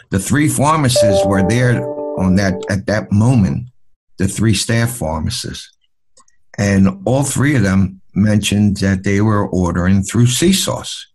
The 0.10 0.20
three 0.20 0.50
pharmacists 0.50 1.26
were 1.26 1.48
there 1.48 1.84
on 2.20 2.36
that 2.36 2.56
at 2.70 2.88
that 2.88 3.12
moment. 3.12 3.70
The 4.18 4.28
three 4.28 4.54
staff 4.54 4.92
pharmacists, 4.92 5.72
and 6.58 7.02
all 7.06 7.24
three 7.24 7.56
of 7.56 7.64
them 7.64 8.02
mentioned 8.16 8.78
that 8.78 9.04
they 9.04 9.22
were 9.22 9.48
ordering 9.48 10.04
through 10.04 10.26
CSOS. 10.26 11.06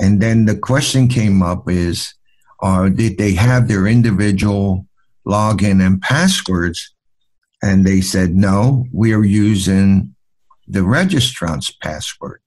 And 0.00 0.20
then 0.20 0.46
the 0.46 0.56
question 0.56 1.08
came 1.08 1.42
up 1.42 1.68
is, 1.68 2.14
uh, 2.62 2.88
did 2.88 3.18
they 3.18 3.32
have 3.34 3.68
their 3.68 3.86
individual 3.86 4.86
login 5.26 5.84
and 5.84 6.00
passwords? 6.00 6.94
And 7.62 7.84
they 7.84 8.00
said, 8.00 8.34
no, 8.34 8.86
we 8.92 9.12
are 9.12 9.24
using 9.24 10.14
the 10.66 10.82
registrant's 10.82 11.70
password. 11.70 12.40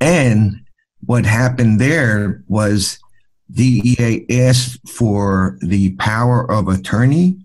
And 0.00 0.60
what 1.04 1.26
happened 1.26 1.80
there 1.80 2.44
was 2.46 3.00
DEA 3.50 4.26
asked 4.30 4.86
for 4.88 5.58
the 5.60 5.94
power 5.96 6.50
of 6.50 6.68
attorney 6.68 7.36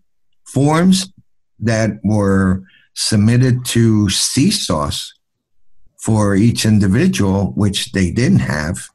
forms 0.45 1.11
that 1.59 1.91
were 2.03 2.63
submitted 2.93 3.65
to 3.65 4.05
CSOS 4.07 5.07
for 6.01 6.35
each 6.35 6.65
individual, 6.65 7.53
which 7.53 7.93
they 7.93 8.11
didn't 8.11 8.39
have. 8.39 8.89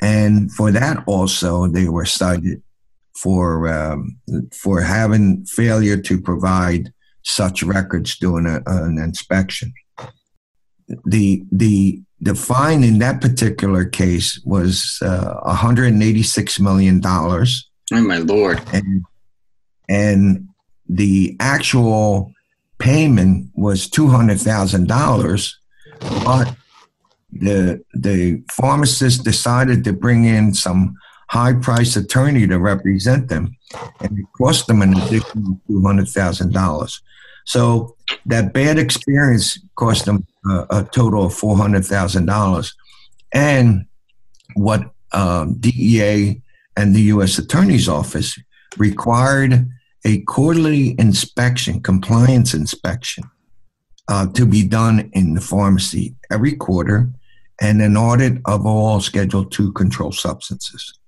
And 0.00 0.52
for 0.52 0.70
that 0.70 1.02
also, 1.06 1.66
they 1.66 1.88
were 1.88 2.04
cited 2.04 2.62
for 3.16 3.66
um, 3.68 4.18
for 4.52 4.80
having 4.80 5.44
failure 5.46 5.96
to 5.96 6.20
provide 6.20 6.92
such 7.24 7.62
records 7.62 8.16
during 8.16 8.46
a, 8.46 8.62
an 8.66 8.98
inspection. 8.98 9.72
The 11.04 11.42
the 11.50 12.02
the 12.20 12.34
fine 12.34 12.82
in 12.82 12.98
that 12.98 13.20
particular 13.20 13.84
case 13.84 14.40
was 14.44 14.98
uh, 15.02 15.34
186 15.42 16.60
million 16.60 17.00
dollars. 17.00 17.68
Oh 17.92 18.02
my 18.02 18.18
lord! 18.18 18.60
And 18.72 19.04
and 19.88 20.48
the 20.88 21.36
actual 21.40 22.32
payment 22.78 23.50
was 23.54 23.88
two 23.88 24.08
hundred 24.08 24.40
thousand 24.40 24.88
dollars, 24.88 25.58
but 26.00 26.54
the 27.32 27.82
the 27.94 28.42
pharmacist 28.50 29.24
decided 29.24 29.84
to 29.84 29.92
bring 29.92 30.24
in 30.24 30.54
some 30.54 30.96
high 31.30 31.52
price 31.52 31.94
attorney 31.96 32.46
to 32.46 32.58
represent 32.58 33.28
them, 33.28 33.56
and 34.00 34.18
it 34.18 34.26
cost 34.36 34.66
them 34.66 34.82
an 34.82 34.96
additional 34.98 35.60
two 35.68 35.82
hundred 35.82 36.08
thousand 36.08 36.52
dollars. 36.52 37.00
So 37.46 37.96
that 38.26 38.52
bad 38.52 38.78
experience 38.78 39.58
cost 39.76 40.04
them 40.04 40.26
a, 40.46 40.66
a 40.70 40.88
total 40.92 41.26
of 41.26 41.34
four 41.34 41.56
hundred 41.56 41.84
thousand 41.84 42.26
dollars, 42.26 42.74
and 43.32 43.86
what 44.54 44.90
um, 45.12 45.54
DEA 45.58 46.42
and 46.76 46.94
the 46.94 47.02
U.S. 47.02 47.38
Attorney's 47.38 47.88
Office 47.88 48.38
required 48.76 49.68
a 50.04 50.20
quarterly 50.22 50.94
inspection, 50.98 51.80
compliance 51.80 52.54
inspection, 52.54 53.24
uh, 54.08 54.26
to 54.28 54.46
be 54.46 54.66
done 54.66 55.10
in 55.12 55.34
the 55.34 55.40
pharmacy 55.40 56.14
every 56.30 56.54
quarter, 56.54 57.10
and 57.60 57.82
an 57.82 57.96
audit 57.96 58.38
of 58.46 58.64
all 58.64 59.00
Schedule 59.00 59.46
II 59.58 59.68
controlled 59.74 60.14
substances. 60.14 60.98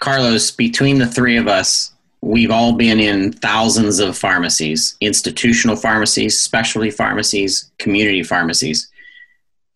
Carlos, 0.00 0.50
between 0.50 0.98
the 0.98 1.06
three 1.06 1.36
of 1.36 1.48
us, 1.48 1.93
we've 2.24 2.50
all 2.50 2.72
been 2.72 3.00
in 3.00 3.32
thousands 3.32 3.98
of 3.98 4.16
pharmacies, 4.16 4.96
institutional 5.00 5.76
pharmacies, 5.76 6.40
specialty 6.40 6.90
pharmacies, 6.90 7.70
community 7.78 8.22
pharmacies 8.22 8.90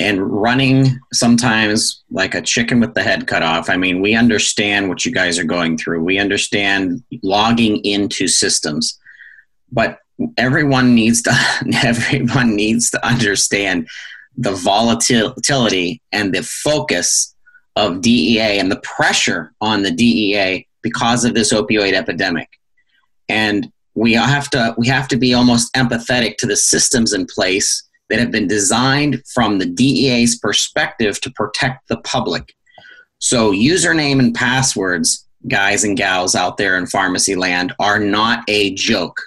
and 0.01 0.23
running 0.31 1.01
sometimes 1.13 2.05
like 2.11 2.35
a 2.35 2.43
chicken 2.43 2.81
with 2.81 2.95
the 2.95 3.03
head 3.03 3.27
cut 3.27 3.43
off. 3.43 3.69
I 3.69 3.77
mean, 3.77 4.01
we 4.01 4.15
understand 4.15 4.89
what 4.89 5.05
you 5.05 5.13
guys 5.13 5.39
are 5.39 5.45
going 5.45 5.77
through. 5.77 6.05
We 6.05 6.19
understand 6.19 7.03
logging 7.23 7.85
into 7.85 8.29
systems, 8.29 8.99
but 9.73 9.99
everyone 10.37 10.95
needs 10.95 11.23
to 11.23 11.33
everyone 11.85 12.55
needs 12.55 12.91
to 12.91 13.07
understand 13.07 13.89
the 14.37 14.53
volatility 14.53 16.01
and 16.13 16.33
the 16.33 16.45
focus 16.45 17.35
of 17.75 18.01
DEA 18.01 18.59
and 18.59 18.71
the 18.71 18.81
pressure 18.81 19.53
on 19.61 19.83
the 19.83 19.91
DEA 19.91 20.68
because 20.89 21.25
of 21.25 21.35
this 21.35 21.53
opioid 21.53 21.93
epidemic. 21.93 22.49
And 23.29 23.71
we 23.95 24.13
have 24.15 24.49
to 24.51 24.75
we 24.79 24.87
have 24.89 25.09
to 25.09 25.17
be 25.17 25.35
almost 25.35 25.73
empathetic 25.75 26.37
to 26.39 26.47
the 26.47 26.57
systems 26.57 27.13
in 27.13 27.27
place 27.27 27.83
that 28.09 28.19
have 28.19 28.31
been 28.31 28.49
designed 28.49 29.23
from 29.35 29.59
the 29.59 29.67
DEA's 29.67 30.39
perspective 30.39 31.21
to 31.21 31.31
protect 31.33 31.89
the 31.89 31.99
public. 31.99 32.55
So, 33.19 33.53
username 33.53 34.19
and 34.21 34.35
passwords, 34.35 35.27
guys 35.49 35.85
and 35.85 35.97
gals 35.97 36.35
out 36.35 36.57
there 36.57 36.79
in 36.79 36.87
pharmacy 36.87 37.35
land, 37.35 37.75
are 37.79 37.99
not 37.99 38.45
a 38.49 38.75
joke. 38.75 39.21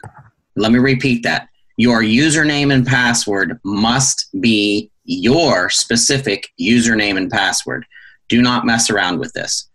Let 0.55 0.71
me 0.71 0.79
repeat 0.79 1.23
that. 1.23 1.47
Your 1.77 2.01
username 2.01 2.73
and 2.73 2.85
password 2.85 3.59
must 3.63 4.29
be 4.39 4.91
your 5.03 5.69
specific 5.69 6.49
username 6.59 7.17
and 7.17 7.29
password. 7.29 7.85
Do 8.29 8.41
not 8.41 8.65
mess 8.65 8.89
around 8.89 9.19
with 9.19 9.33
this. 9.33 9.69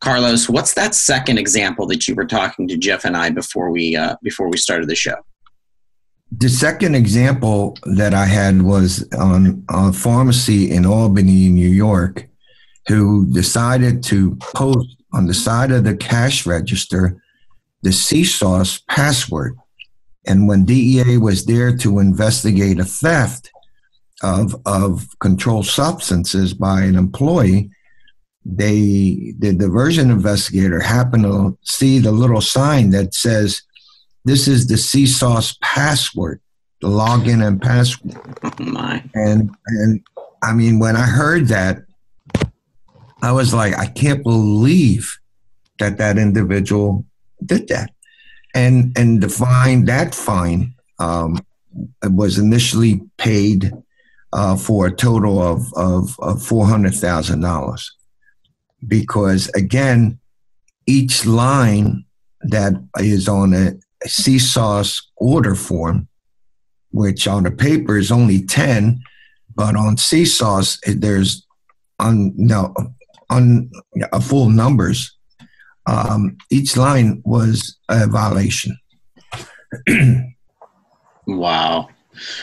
Carlos, 0.00 0.48
what's 0.48 0.74
that 0.74 0.94
second 0.94 1.38
example 1.38 1.86
that 1.86 2.06
you 2.06 2.14
were 2.14 2.26
talking 2.26 2.68
to 2.68 2.76
Jeff 2.76 3.04
and 3.04 3.16
I 3.16 3.30
before 3.30 3.70
we 3.70 3.96
uh, 3.96 4.16
before 4.22 4.48
we 4.48 4.58
started 4.58 4.88
the 4.88 4.94
show? 4.94 5.16
The 6.32 6.48
second 6.48 6.94
example 6.94 7.78
that 7.84 8.12
I 8.12 8.26
had 8.26 8.62
was 8.62 9.08
on 9.12 9.64
a 9.70 9.92
pharmacy 9.92 10.70
in 10.70 10.84
Albany, 10.84 11.48
New 11.48 11.68
York, 11.68 12.28
who 12.88 13.26
decided 13.32 14.02
to 14.04 14.36
post 14.36 14.96
on 15.12 15.26
the 15.26 15.34
side 15.34 15.70
of 15.70 15.84
the 15.84 15.96
cash 15.96 16.44
register 16.44 17.22
the 17.82 17.90
CSOS 17.90 18.82
password. 18.88 19.56
And 20.26 20.48
when 20.48 20.64
DEA 20.64 21.18
was 21.18 21.46
there 21.46 21.76
to 21.78 22.00
investigate 22.00 22.80
a 22.80 22.84
theft 22.84 23.50
of, 24.22 24.56
of 24.66 25.06
controlled 25.20 25.66
substances 25.66 26.52
by 26.52 26.82
an 26.82 26.96
employee, 26.96 27.70
they 28.48 29.34
the 29.38 29.52
diversion 29.52 30.10
investigator 30.10 30.80
happened 30.80 31.24
to 31.24 31.58
see 31.62 31.98
the 31.98 32.12
little 32.12 32.40
sign 32.40 32.90
that 32.90 33.14
says 33.14 33.62
this 34.24 34.48
is 34.48 34.66
the 34.66 34.74
CSOS 34.74 35.58
password, 35.60 36.40
the 36.80 36.88
login 36.88 37.46
and 37.46 37.60
password. 37.60 38.16
Oh 38.42 38.52
my. 38.58 39.02
And 39.14 39.50
and 39.66 40.02
I 40.42 40.52
mean, 40.52 40.78
when 40.78 40.96
I 40.96 41.06
heard 41.06 41.48
that, 41.48 41.78
I 43.22 43.32
was 43.32 43.52
like, 43.54 43.76
I 43.78 43.86
can't 43.86 44.22
believe 44.22 45.18
that 45.78 45.98
that 45.98 46.18
individual 46.18 47.04
did 47.44 47.68
that. 47.68 47.90
And 48.54 48.96
and 48.96 49.22
the 49.22 49.28
fine, 49.28 49.84
that 49.86 50.14
fine, 50.14 50.74
um, 50.98 51.44
was 52.02 52.38
initially 52.38 53.00
paid 53.18 53.72
uh, 54.32 54.56
for 54.56 54.86
a 54.86 54.94
total 54.94 55.40
of 55.40 55.72
of, 55.74 56.18
of 56.20 56.42
four 56.42 56.66
hundred 56.66 56.94
thousand 56.94 57.40
dollars, 57.40 57.95
because 58.86 59.48
again, 59.50 60.18
each 60.86 61.26
line 61.26 62.04
that 62.42 62.74
is 62.98 63.28
on 63.28 63.52
a 63.54 63.72
CSOS 64.06 65.02
order 65.16 65.54
form, 65.54 66.08
which 66.90 67.26
on 67.26 67.42
the 67.42 67.50
paper 67.50 67.96
is 67.96 68.12
only 68.12 68.44
10, 68.44 69.00
but 69.54 69.76
on 69.76 69.96
CSOS, 69.96 70.78
there's 71.00 71.46
on 71.98 72.32
no 72.36 72.74
on 73.30 73.70
a 74.12 74.20
full 74.20 74.50
numbers. 74.50 75.16
Um, 75.86 76.36
each 76.50 76.76
line 76.76 77.22
was 77.24 77.78
a 77.88 78.06
violation. 78.06 78.76
wow. 81.26 81.88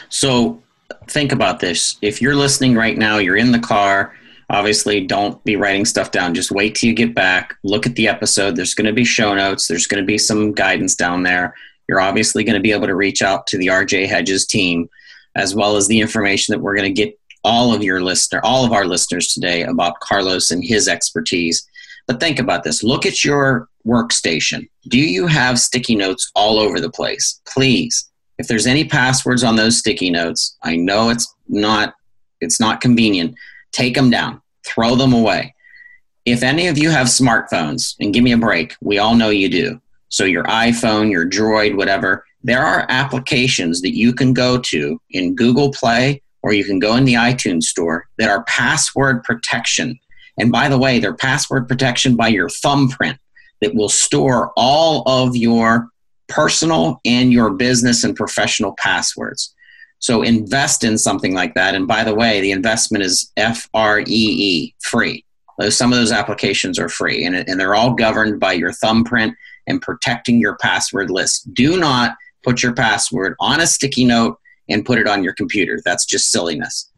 So 0.09 0.61
think 1.07 1.31
about 1.31 1.59
this. 1.59 1.97
If 2.01 2.21
you're 2.21 2.35
listening 2.35 2.75
right 2.75 2.97
now, 2.97 3.17
you're 3.17 3.37
in 3.37 3.51
the 3.51 3.59
car, 3.59 4.15
obviously 4.49 5.05
don't 5.05 5.43
be 5.43 5.55
writing 5.55 5.85
stuff 5.85 6.11
down. 6.11 6.33
Just 6.33 6.51
wait 6.51 6.75
till 6.75 6.89
you 6.89 6.95
get 6.95 7.13
back. 7.13 7.55
Look 7.63 7.85
at 7.85 7.95
the 7.95 8.07
episode. 8.07 8.55
There's 8.55 8.73
going 8.73 8.87
to 8.87 8.93
be 8.93 9.05
show 9.05 9.33
notes. 9.33 9.67
There's 9.67 9.87
going 9.87 10.01
to 10.01 10.07
be 10.07 10.17
some 10.17 10.53
guidance 10.53 10.95
down 10.95 11.23
there. 11.23 11.55
You're 11.87 12.01
obviously 12.01 12.43
going 12.43 12.55
to 12.55 12.61
be 12.61 12.71
able 12.71 12.87
to 12.87 12.95
reach 12.95 13.21
out 13.21 13.45
to 13.47 13.57
the 13.57 13.67
rj 13.67 14.07
hedges 14.07 14.45
team 14.45 14.89
as 15.35 15.55
well 15.55 15.75
as 15.75 15.87
the 15.87 15.99
information 15.99 16.53
that 16.53 16.59
we're 16.59 16.75
going 16.75 16.93
to 16.93 17.01
get 17.01 17.17
all 17.43 17.73
of 17.73 17.83
your 17.83 18.01
listener 18.01 18.39
all 18.43 18.63
of 18.63 18.71
our 18.71 18.85
listeners 18.85 19.33
today 19.33 19.63
about 19.63 19.99
carlos 19.99 20.49
and 20.51 20.63
his 20.63 20.87
expertise. 20.87 21.67
But 22.07 22.19
think 22.19 22.39
about 22.39 22.63
this. 22.63 22.83
Look 22.83 23.05
at 23.05 23.23
your 23.23 23.69
workstation. 23.85 24.69
Do 24.89 24.99
you 24.99 25.27
have 25.27 25.59
sticky 25.59 25.95
notes 25.95 26.31
all 26.35 26.59
over 26.59 26.79
the 26.79 26.89
place? 26.89 27.41
Please. 27.45 28.09
If 28.37 28.47
there's 28.47 28.67
any 28.67 28.83
passwords 28.83 29.43
on 29.43 29.55
those 29.55 29.77
sticky 29.77 30.09
notes 30.09 30.57
i 30.63 30.75
know 30.75 31.09
it's 31.09 31.33
not 31.47 31.95
it's 32.41 32.59
not 32.59 32.81
convenient 32.81 33.35
take 33.73 33.95
them 33.95 34.09
down 34.09 34.41
throw 34.65 34.95
them 34.95 35.13
away. 35.13 35.53
If 36.25 36.41
any 36.41 36.67
of 36.67 36.77
you 36.77 36.89
have 36.89 37.07
smartphones, 37.07 37.95
and 37.99 38.13
give 38.13 38.23
me 38.23 38.31
a 38.31 38.37
break, 38.37 38.75
we 38.81 38.97
all 38.97 39.15
know 39.15 39.29
you 39.29 39.49
do. 39.49 39.81
So, 40.09 40.25
your 40.25 40.43
iPhone, 40.45 41.11
your 41.11 41.27
Droid, 41.27 41.75
whatever, 41.75 42.25
there 42.43 42.61
are 42.61 42.85
applications 42.89 43.81
that 43.81 43.95
you 43.95 44.13
can 44.13 44.33
go 44.33 44.57
to 44.57 45.01
in 45.11 45.35
Google 45.35 45.71
Play 45.71 46.21
or 46.41 46.53
you 46.53 46.63
can 46.63 46.79
go 46.79 46.95
in 46.95 47.05
the 47.05 47.13
iTunes 47.13 47.63
store 47.63 48.05
that 48.17 48.29
are 48.29 48.43
password 48.43 49.23
protection. 49.23 49.97
And 50.37 50.51
by 50.51 50.67
the 50.67 50.77
way, 50.77 50.99
they're 50.99 51.13
password 51.13 51.67
protection 51.67 52.15
by 52.15 52.27
your 52.27 52.49
thumbprint 52.49 53.17
that 53.61 53.75
will 53.75 53.89
store 53.89 54.51
all 54.57 55.03
of 55.07 55.35
your 55.35 55.87
personal 56.27 56.99
and 57.05 57.31
your 57.31 57.51
business 57.51 58.03
and 58.03 58.15
professional 58.15 58.75
passwords. 58.77 59.53
So 60.03 60.21
invest 60.21 60.83
in 60.83 60.97
something 60.97 61.33
like 61.33 61.53
that. 61.53 61.75
And 61.75 61.87
by 61.87 62.03
the 62.03 62.13
way, 62.13 62.41
the 62.41 62.51
investment 62.51 63.05
is 63.05 63.31
F 63.37 63.69
R 63.73 64.01
E 64.01 64.03
E, 64.05 64.75
free. 64.81 65.23
Uh, 65.61 65.69
some 65.69 65.93
of 65.93 65.97
those 65.97 66.11
applications 66.11 66.77
are 66.77 66.89
free, 66.89 67.23
and, 67.23 67.33
and 67.33 67.57
they're 67.57 67.73
all 67.73 67.93
governed 67.93 68.37
by 68.37 68.51
your 68.51 68.73
thumbprint 68.73 69.33
and 69.65 69.81
protecting 69.81 70.41
your 70.41 70.57
password 70.57 71.09
list. 71.09 71.53
Do 71.53 71.79
not 71.79 72.17
put 72.43 72.61
your 72.61 72.73
password 72.73 73.35
on 73.39 73.61
a 73.61 73.65
sticky 73.65 74.03
note 74.03 74.37
and 74.67 74.85
put 74.85 74.99
it 74.99 75.07
on 75.07 75.23
your 75.23 75.31
computer. 75.35 75.79
That's 75.85 76.05
just 76.05 76.31
silliness. 76.31 76.91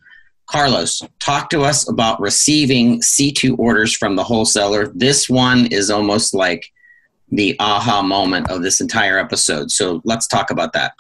Carlos, 0.48 1.04
talk 1.20 1.52
to 1.52 1.62
us 1.62 1.88
about 1.88 2.20
receiving 2.20 3.02
C2 3.02 3.60
orders 3.60 3.94
from 3.94 4.15
the 4.15 4.24
wholesaler. 4.24 4.88
This 4.96 5.30
one 5.30 5.68
is 5.68 5.91
almost 5.91 6.34
like 6.34 6.72
the 7.30 7.56
aha 7.60 8.02
moment 8.02 8.50
of 8.50 8.63
this 8.63 8.82
entire 8.82 9.20
episode. 9.20 9.70
So 9.70 10.02
let's 10.06 10.26
talk 10.26 10.50
about 10.50 10.74
that. 10.74 10.94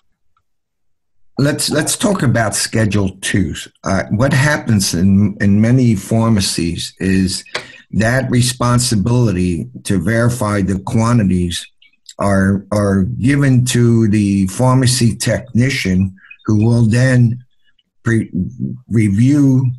Let's 1.37 1.69
let's 1.69 1.97
talk 1.97 2.23
about 2.23 2.55
Schedule 2.55 3.17
Twos. 3.21 3.67
Uh, 3.83 4.03
what 4.11 4.31
happens 4.31 4.93
in 4.93 5.35
in 5.41 5.59
many 5.59 5.93
pharmacies 5.95 6.93
is 6.99 7.43
that 7.91 8.31
responsibility 8.31 9.67
to 9.83 10.01
verify 10.01 10.61
the 10.61 10.79
quantities 10.79 11.65
are 12.19 12.65
are 12.71 13.03
given 13.03 13.65
to 13.65 14.07
the 14.07 14.47
pharmacy 14.47 15.13
technician, 15.13 16.15
who 16.45 16.65
will 16.65 16.85
then 16.85 17.43
pre- 18.03 18.31
review 18.87 19.69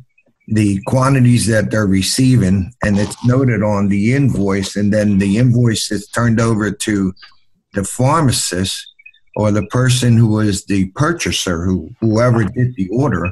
the 0.49 0.79
quantities 0.85 1.47
that 1.47 1.71
they're 1.71 1.87
receiving, 1.87 2.71
and 2.83 2.99
it's 2.99 3.17
noted 3.25 3.63
on 3.63 3.87
the 3.87 4.13
invoice, 4.13 4.75
and 4.75 4.93
then 4.93 5.17
the 5.17 5.37
invoice 5.37 5.91
is 5.91 6.07
turned 6.09 6.39
over 6.39 6.71
to 6.71 7.13
the 7.73 7.83
pharmacist 7.83 8.93
or 9.37 9.51
the 9.51 9.67
person 9.67 10.17
who 10.17 10.39
is 10.39 10.65
the 10.65 10.87
purchaser, 10.95 11.63
who 11.63 11.91
whoever 12.01 12.43
did 12.43 12.75
the 12.75 12.89
order, 12.89 13.31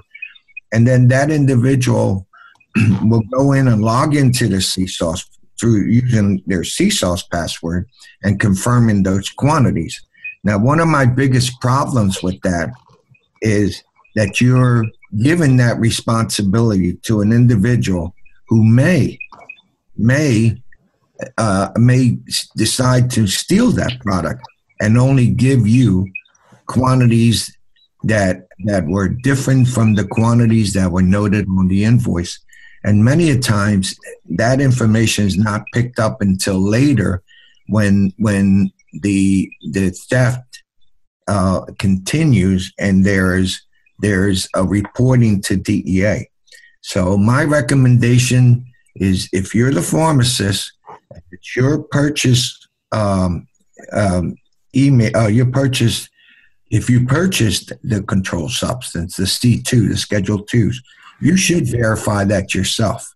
and 0.72 0.88
then 0.88 1.08
that 1.08 1.32
individual 1.32 2.28
will 3.02 3.24
go 3.34 3.54
in 3.54 3.68
and 3.68 3.82
log 3.82 4.16
into 4.16 4.48
the 4.48 4.58
CSOS 4.58 5.26
through 5.60 5.86
using 5.86 6.44
their 6.46 6.62
CSOS 6.62 7.24
password 7.32 7.88
and 8.24 8.40
confirming 8.40 9.02
those 9.02 9.30
quantities. 9.30 10.00
Now, 10.44 10.60
one 10.60 10.80
of 10.80 10.88
my 10.88 11.08
biggest 11.08 11.60
problems 11.60 12.22
with 12.22 12.40
that 12.42 12.70
is 13.42 13.84
that 14.16 14.40
you're 14.40 14.86
giving 15.24 15.58
that 15.58 15.80
responsibility 15.80 16.98
to 17.06 17.22
an 17.22 17.32
individual 17.32 18.14
who 18.48 18.64
may 18.64 19.18
may 19.98 20.62
uh, 21.40 21.70
may 21.78 22.20
decide 22.56 23.10
to 23.10 23.26
steal 23.26 23.72
that 23.72 24.00
product 24.02 24.46
and 24.80 24.98
only 24.98 25.28
give 25.28 25.68
you 25.68 26.08
quantities 26.68 27.56
that 28.04 28.48
that 28.66 28.86
were 28.86 29.10
different 29.10 29.68
from 29.68 29.96
the 29.96 30.06
quantities 30.06 30.74
that 30.74 30.92
were 30.92 31.02
noted 31.02 31.48
on 31.50 31.68
the 31.68 31.84
invoice. 31.84 32.40
And 32.84 33.04
many 33.04 33.32
a 33.32 33.40
times 33.40 33.98
that 34.38 34.62
information 34.62 35.26
is 35.26 35.38
not 35.38 35.64
picked 35.74 36.00
up 36.00 36.22
until 36.22 36.60
later 36.60 37.24
when 37.68 38.14
when 38.18 38.72
the 39.02 39.50
the 39.72 39.90
theft 39.90 40.64
uh, 41.28 41.62
continues 41.80 42.72
and 42.78 43.04
there 43.04 43.36
is 43.38 43.62
there's 44.00 44.48
a 44.56 44.64
reporting 44.64 45.42
to 45.42 45.56
DEA. 45.56 46.28
So 46.82 47.18
my 47.18 47.44
recommendation 47.44 48.66
is 48.96 49.28
if 49.34 49.56
you're 49.56 49.74
the 49.74 49.82
pharmacist, 49.82 50.72
it's 51.32 51.56
your 51.56 51.84
purchase 51.84 52.68
um, 52.92 53.48
um, 53.92 54.36
email, 54.76 55.16
uh, 55.16 55.28
your 55.28 55.46
purchase, 55.48 56.10
if 56.70 56.90
you 56.90 57.06
purchased 57.06 57.74
the 57.84 58.02
controlled 58.04 58.52
substance, 58.52 59.16
the 59.16 59.24
C2, 59.24 59.90
the 59.90 59.98
Schedule 59.98 60.46
2s, 60.46 60.76
you 61.22 61.38
should 61.38 61.68
verify 61.68 62.24
that 62.26 62.54
yourself 62.54 63.14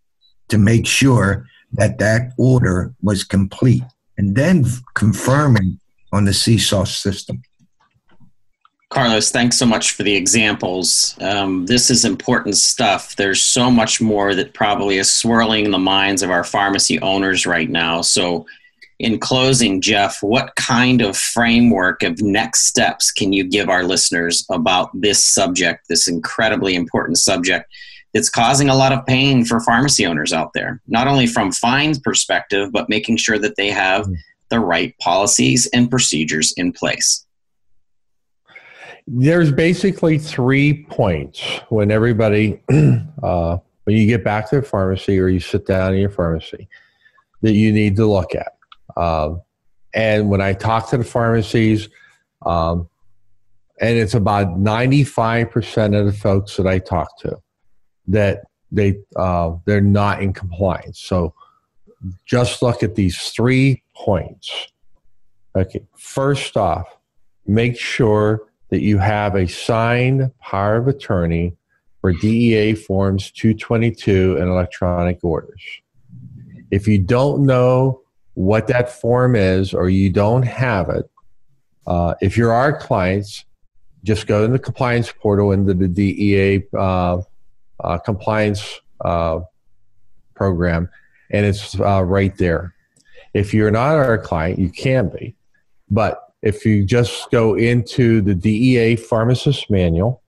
to 0.50 0.58
make 0.58 0.86
sure 0.86 1.46
that 1.74 2.00
that 2.00 2.32
order 2.38 2.94
was 3.02 3.24
complete 3.24 3.84
and 4.18 4.36
then 4.36 4.66
confirming 4.96 5.80
on 6.12 6.26
the 6.26 6.32
CSOS 6.32 6.98
system. 7.02 7.42
Carlos, 8.90 9.30
thanks 9.30 9.56
so 9.56 9.68
much 9.68 9.92
for 9.92 10.02
the 10.02 10.16
examples. 10.16 11.16
Um, 11.22 11.68
this 11.68 11.92
is 11.92 12.06
important 12.06 12.58
stuff. 12.58 13.16
There's 13.16 13.42
so 13.42 13.70
much 13.70 14.02
more 14.02 14.34
that 14.34 14.56
probably 14.56 14.98
is 14.98 15.12
swirling 15.12 15.66
in 15.66 15.72
the 15.72 15.78
minds 15.78 16.24
of 16.24 16.32
our 16.32 16.44
pharmacy 16.44 17.00
owners 17.02 17.46
right 17.46 17.70
now. 17.70 18.02
So, 18.02 18.48
in 19.00 19.18
closing, 19.18 19.80
Jeff, 19.80 20.22
what 20.22 20.56
kind 20.56 21.02
of 21.02 21.16
framework 21.16 22.04
of 22.04 22.22
next 22.22 22.68
steps 22.68 23.12
can 23.12 23.32
you 23.32 23.46
give 23.46 23.70
our 23.70 23.84
listeners 23.84 24.46
about 24.52 24.90
this 24.94 25.26
subject, 25.26 25.88
this 25.88 26.08
incredibly 26.08 26.76
important 26.76 27.18
subject 27.18 27.72
that's 28.14 28.30
causing 28.30 28.68
a 28.68 28.76
lot 28.76 28.92
of 28.92 29.06
pain 29.06 29.46
for 29.46 29.62
pharmacy 29.62 30.06
owners 30.06 30.34
out 30.34 30.52
there? 30.54 30.82
Not 30.88 31.08
only 31.08 31.28
from 31.28 31.54
fines 31.54 31.98
perspective, 31.98 32.72
but 32.74 32.90
making 32.90 33.18
sure 33.18 33.40
that 33.40 33.56
they 33.56 33.70
have 33.70 34.06
mm. 34.06 34.16
the 34.50 34.60
right 34.60 34.98
policies 35.00 35.66
and 35.74 35.90
procedures 35.90 36.54
in 36.58 36.74
place. 36.74 37.26
There's 39.08 39.52
basically 39.52 40.18
three 40.18 40.84
points 40.90 41.42
when 41.70 41.90
everybody, 41.90 42.62
uh, 43.24 43.58
when 43.86 43.96
you 43.96 44.06
get 44.06 44.26
back 44.26 44.50
to 44.50 44.58
the 44.58 44.62
pharmacy 44.62 45.18
or 45.20 45.30
you 45.30 45.40
sit 45.40 45.66
down 45.66 45.94
in 45.94 46.02
your 46.02 46.12
pharmacy, 46.12 46.68
that 47.42 47.54
you 47.54 47.72
need 47.72 47.96
to 47.96 48.06
look 48.06 48.36
at. 48.36 48.59
Um, 48.96 49.42
and 49.94 50.30
when 50.30 50.42
I 50.42 50.54
talk 50.54 50.90
to 50.90 50.98
the 50.98 51.04
pharmacies, 51.04 51.90
um, 52.46 52.88
and 53.82 53.98
it's 53.98 54.14
about 54.14 54.60
95% 54.60 56.00
of 56.00 56.06
the 56.06 56.14
folks 56.14 56.58
that 56.58 56.68
I 56.68 56.80
talk 56.80 57.18
to 57.20 57.40
that 58.08 58.44
they 58.72 58.96
uh, 59.16 59.54
they're 59.66 59.82
not 59.82 60.22
in 60.22 60.34
compliance. 60.34 61.00
So 61.00 61.34
just 62.26 62.62
look 62.62 62.84
at 62.84 62.96
these 62.96 63.18
three 63.30 63.84
points. 63.96 64.68
Okay, 65.56 65.82
first 65.98 66.56
off, 66.58 66.88
make 67.48 67.78
sure 67.78 68.42
that 68.70 68.82
you 68.82 68.98
have 69.00 69.36
a 69.36 69.48
signed 69.48 70.32
power 70.40 70.78
of 70.78 70.88
attorney 70.88 71.56
for 72.02 72.14
DEA 72.14 72.76
Forms 72.76 73.32
222 73.32 74.38
and 74.40 74.48
electronic 74.48 75.20
orders. 75.24 75.62
If 76.72 76.88
you 76.88 77.00
don't 77.00 77.46
know 77.46 78.02
what 78.40 78.68
that 78.68 78.90
form 78.90 79.36
is 79.36 79.74
or 79.74 79.90
you 79.90 80.10
don't 80.10 80.44
have 80.44 80.88
it, 80.88 81.04
uh, 81.86 82.14
if 82.22 82.38
you're 82.38 82.54
our 82.54 82.72
clients, 82.72 83.44
just 84.06 84.28
go 84.28 84.48
to 84.48 84.54
the 84.54 84.58
compliance 84.58 85.12
portal 85.12 85.52
into 85.52 85.74
the 85.74 85.90
DEA 85.90 86.64
uh, 86.74 87.22
uh, 87.84 87.98
compliance 87.98 88.80
uh, 89.04 89.42
program, 90.36 90.88
and 91.32 91.46
it's 91.46 91.78
uh, 91.82 92.02
right 92.02 92.38
there. 92.38 92.74
If 93.34 93.54
you're 93.54 93.72
not 93.72 93.98
our 93.98 94.18
client, 94.18 94.58
you 94.58 94.70
can 94.70 95.10
be. 95.10 95.36
But 95.92 96.24
if 96.42 96.66
you 96.66 96.86
just 96.86 97.30
go 97.32 97.56
into 97.56 98.22
the 98.22 98.36
DEA 98.36 98.96
pharmacist 98.96 99.70
manual 99.70 100.24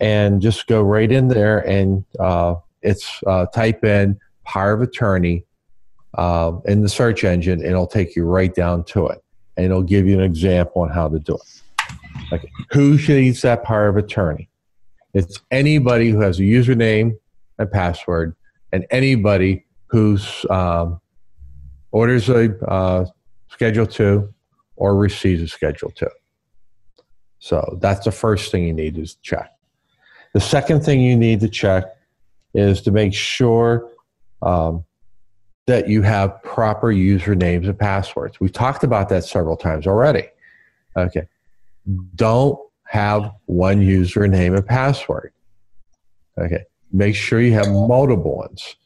and 0.00 0.40
just 0.40 0.66
go 0.66 0.80
right 0.80 1.12
in 1.12 1.28
there 1.28 1.58
and 1.68 2.02
uh, 2.18 2.54
it's 2.80 3.20
type 3.52 3.84
in 3.84 4.18
power 4.46 4.72
of 4.72 4.80
attorney 4.80 5.44
uh, 6.14 6.52
in 6.66 6.82
the 6.82 6.88
search 6.88 7.24
engine 7.24 7.60
and 7.60 7.70
it'll 7.70 7.86
take 7.86 8.16
you 8.16 8.24
right 8.24 8.54
down 8.54 8.84
to 8.84 9.06
it 9.06 9.22
and 9.56 9.66
it'll 9.66 9.82
give 9.82 10.06
you 10.06 10.18
an 10.18 10.24
example 10.24 10.82
on 10.82 10.90
how 10.90 11.08
to 11.08 11.18
do 11.18 11.34
it. 11.34 11.62
Like 12.30 12.50
who 12.70 12.96
needs 12.96 13.42
that 13.42 13.64
power 13.64 13.88
of 13.88 13.96
attorney? 13.96 14.48
It's 15.14 15.40
anybody 15.50 16.10
who 16.10 16.20
has 16.20 16.38
a 16.38 16.42
username 16.42 17.12
and 17.58 17.70
password 17.70 18.34
and 18.72 18.86
anybody 18.90 19.64
who's 19.86 20.46
um, 20.50 21.00
orders 21.90 22.28
a 22.28 22.56
uh, 22.66 23.06
schedule 23.48 23.86
two 23.86 24.32
or 24.80 24.96
receives 24.96 25.42
a 25.42 25.48
Schedule 25.48 25.90
2. 25.90 26.08
So 27.38 27.78
that's 27.80 28.06
the 28.06 28.10
first 28.10 28.50
thing 28.50 28.64
you 28.64 28.72
need 28.72 28.94
to 28.96 29.06
check. 29.22 29.52
The 30.32 30.40
second 30.40 30.82
thing 30.82 31.00
you 31.00 31.16
need 31.16 31.40
to 31.40 31.48
check 31.48 31.84
is 32.54 32.80
to 32.82 32.90
make 32.90 33.12
sure 33.14 33.90
um, 34.42 34.84
that 35.66 35.88
you 35.88 36.02
have 36.02 36.42
proper 36.42 36.88
usernames 36.88 37.66
and 37.66 37.78
passwords. 37.78 38.40
We've 38.40 38.52
talked 38.52 38.84
about 38.84 39.08
that 39.10 39.24
several 39.24 39.56
times 39.56 39.86
already. 39.86 40.28
Okay. 40.96 41.26
Don't 42.14 42.58
have 42.84 43.30
one 43.46 43.80
username 43.80 44.56
and 44.56 44.66
password. 44.66 45.32
Okay. 46.38 46.64
Make 46.92 47.14
sure 47.14 47.40
you 47.40 47.52
have 47.52 47.68
multiple 47.68 48.36
ones. 48.36 48.76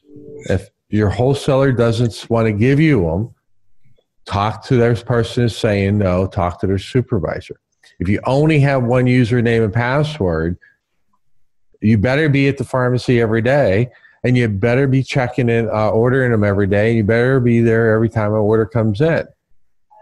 If 0.49 0.69
your 0.89 1.09
wholesaler 1.09 1.71
doesn't 1.71 2.29
want 2.29 2.45
to 2.45 2.51
give 2.51 2.79
you 2.79 3.01
them, 3.05 3.33
talk 4.25 4.63
to 4.65 4.75
their 4.75 4.95
person 4.95 5.49
saying 5.49 5.97
no, 5.97 6.27
talk 6.27 6.59
to 6.61 6.67
their 6.67 6.77
supervisor. 6.77 7.59
If 7.99 8.09
you 8.09 8.19
only 8.25 8.59
have 8.59 8.83
one 8.83 9.05
username 9.05 9.63
and 9.63 9.73
password, 9.73 10.57
you 11.81 11.97
better 11.97 12.29
be 12.29 12.47
at 12.47 12.57
the 12.57 12.63
pharmacy 12.63 13.21
every 13.21 13.41
day 13.41 13.91
and 14.25 14.35
you 14.35 14.47
better 14.47 14.87
be 14.87 15.03
checking 15.03 15.49
in, 15.49 15.69
uh, 15.69 15.89
ordering 15.89 16.31
them 16.31 16.43
every 16.43 16.65
day. 16.65 16.95
You 16.95 17.03
better 17.03 17.39
be 17.39 17.61
there 17.61 17.93
every 17.93 18.09
time 18.09 18.33
an 18.33 18.39
order 18.39 18.65
comes 18.65 18.99
in 18.99 19.27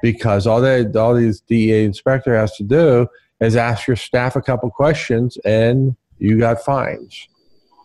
because 0.02 0.48
all 0.48 0.62
that 0.62 0.96
all 0.96 1.14
these 1.14 1.42
DEA 1.42 1.84
inspector 1.84 2.34
has 2.34 2.56
to 2.56 2.64
do 2.64 3.06
is 3.42 3.58
ask 3.58 3.86
your 3.86 3.98
staff 3.98 4.38
a 4.38 4.42
couple 4.42 4.72
questions 4.72 5.38
and 5.44 5.98
you 6.20 6.40
got 6.40 6.64
fines 6.64 7.28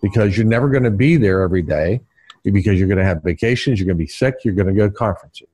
because 0.01 0.37
you're 0.37 0.47
never 0.47 0.69
going 0.69 0.85
to 0.85 0.93
be 0.93 1.17
there 1.17 1.43
every 1.43 1.63
day 1.63 2.01
because 2.45 2.79
you're 2.79 2.89
going 2.89 2.99
to 2.99 3.05
have 3.05 3.21
vacations, 3.25 3.81
you're 3.81 3.87
going 3.87 3.99
to 3.99 4.05
be 4.05 4.07
sick, 4.07 4.37
you're 4.45 4.55
going 4.55 4.69
to 4.69 4.73
go 4.73 4.89
to 4.89 4.95
conferences. 4.95 5.49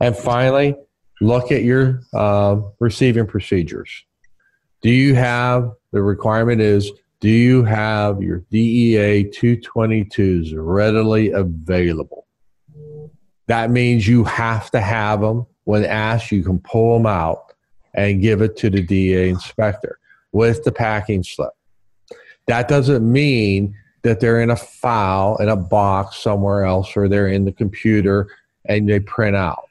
And 0.00 0.14
finally, 0.14 0.76
look 1.22 1.50
at 1.50 1.62
your 1.62 2.02
uh, 2.12 2.60
receiving 2.78 3.26
procedures. 3.26 4.04
Do 4.82 4.90
you 4.90 5.14
have 5.14 5.72
the 5.92 6.02
requirement 6.02 6.60
is 6.60 6.92
do 7.20 7.28
you 7.28 7.64
have 7.64 8.22
your 8.22 8.38
DEA 8.50 9.24
222s 9.24 10.52
readily 10.54 11.30
available? 11.30 12.26
That 13.46 13.70
means 13.70 14.08
you 14.08 14.24
have 14.24 14.70
to 14.70 14.80
have 14.80 15.20
them. 15.20 15.46
When 15.64 15.84
asked, 15.84 16.32
you 16.32 16.42
can 16.42 16.58
pull 16.60 16.94
them 16.94 17.06
out 17.06 17.52
and 17.94 18.22
give 18.22 18.40
it 18.40 18.56
to 18.58 18.70
the 18.70 18.82
DEA 18.82 19.28
inspector 19.28 19.98
with 20.32 20.64
the 20.64 20.72
packing 20.72 21.22
slip. 21.22 21.50
That 22.46 22.68
doesn't 22.68 23.10
mean 23.10 23.74
that 24.02 24.20
they're 24.20 24.40
in 24.40 24.50
a 24.50 24.56
file 24.56 25.36
in 25.40 25.48
a 25.48 25.56
box 25.56 26.16
somewhere 26.16 26.64
else 26.64 26.96
or 26.96 27.06
they're 27.06 27.28
in 27.28 27.44
the 27.44 27.52
computer 27.52 28.28
and 28.64 28.88
they 28.88 29.00
print 29.00 29.36
out. 29.36 29.68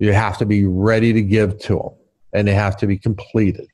You 0.00 0.12
have 0.12 0.36
to 0.38 0.46
be 0.46 0.66
ready 0.66 1.12
to 1.12 1.22
give 1.22 1.60
to 1.60 1.76
them 1.76 1.90
and 2.32 2.48
they 2.48 2.54
have 2.54 2.76
to 2.78 2.86
be 2.88 2.98
completed. 2.98 3.68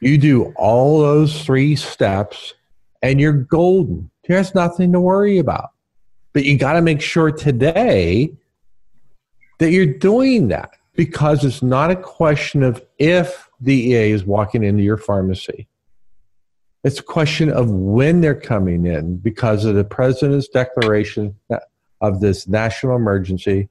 You 0.00 0.18
do 0.18 0.52
all 0.56 1.00
those 1.00 1.44
three 1.44 1.76
steps 1.76 2.54
and 3.02 3.20
you're 3.20 3.32
golden. 3.32 4.10
There's 4.26 4.54
nothing 4.54 4.92
to 4.92 5.00
worry 5.00 5.38
about. 5.38 5.70
But 6.32 6.44
you 6.44 6.56
got 6.56 6.74
to 6.74 6.82
make 6.82 7.00
sure 7.00 7.30
today 7.30 8.32
that 9.58 9.70
you're 9.70 9.86
doing 9.86 10.48
that 10.48 10.70
because 10.94 11.44
it's 11.44 11.62
not 11.62 11.90
a 11.90 11.96
question 11.96 12.62
of 12.62 12.82
if 12.98 13.48
DEA 13.62 14.10
is 14.10 14.24
walking 14.24 14.62
into 14.62 14.82
your 14.82 14.96
pharmacy. 14.96 15.68
It's 16.84 16.98
a 16.98 17.04
question 17.04 17.48
of 17.48 17.70
when 17.70 18.20
they're 18.20 18.34
coming 18.34 18.86
in 18.86 19.16
because 19.18 19.64
of 19.64 19.74
the 19.74 19.84
president's 19.84 20.48
declaration 20.48 21.36
of 22.00 22.20
this 22.20 22.48
national 22.48 22.96
emergency. 22.96 23.68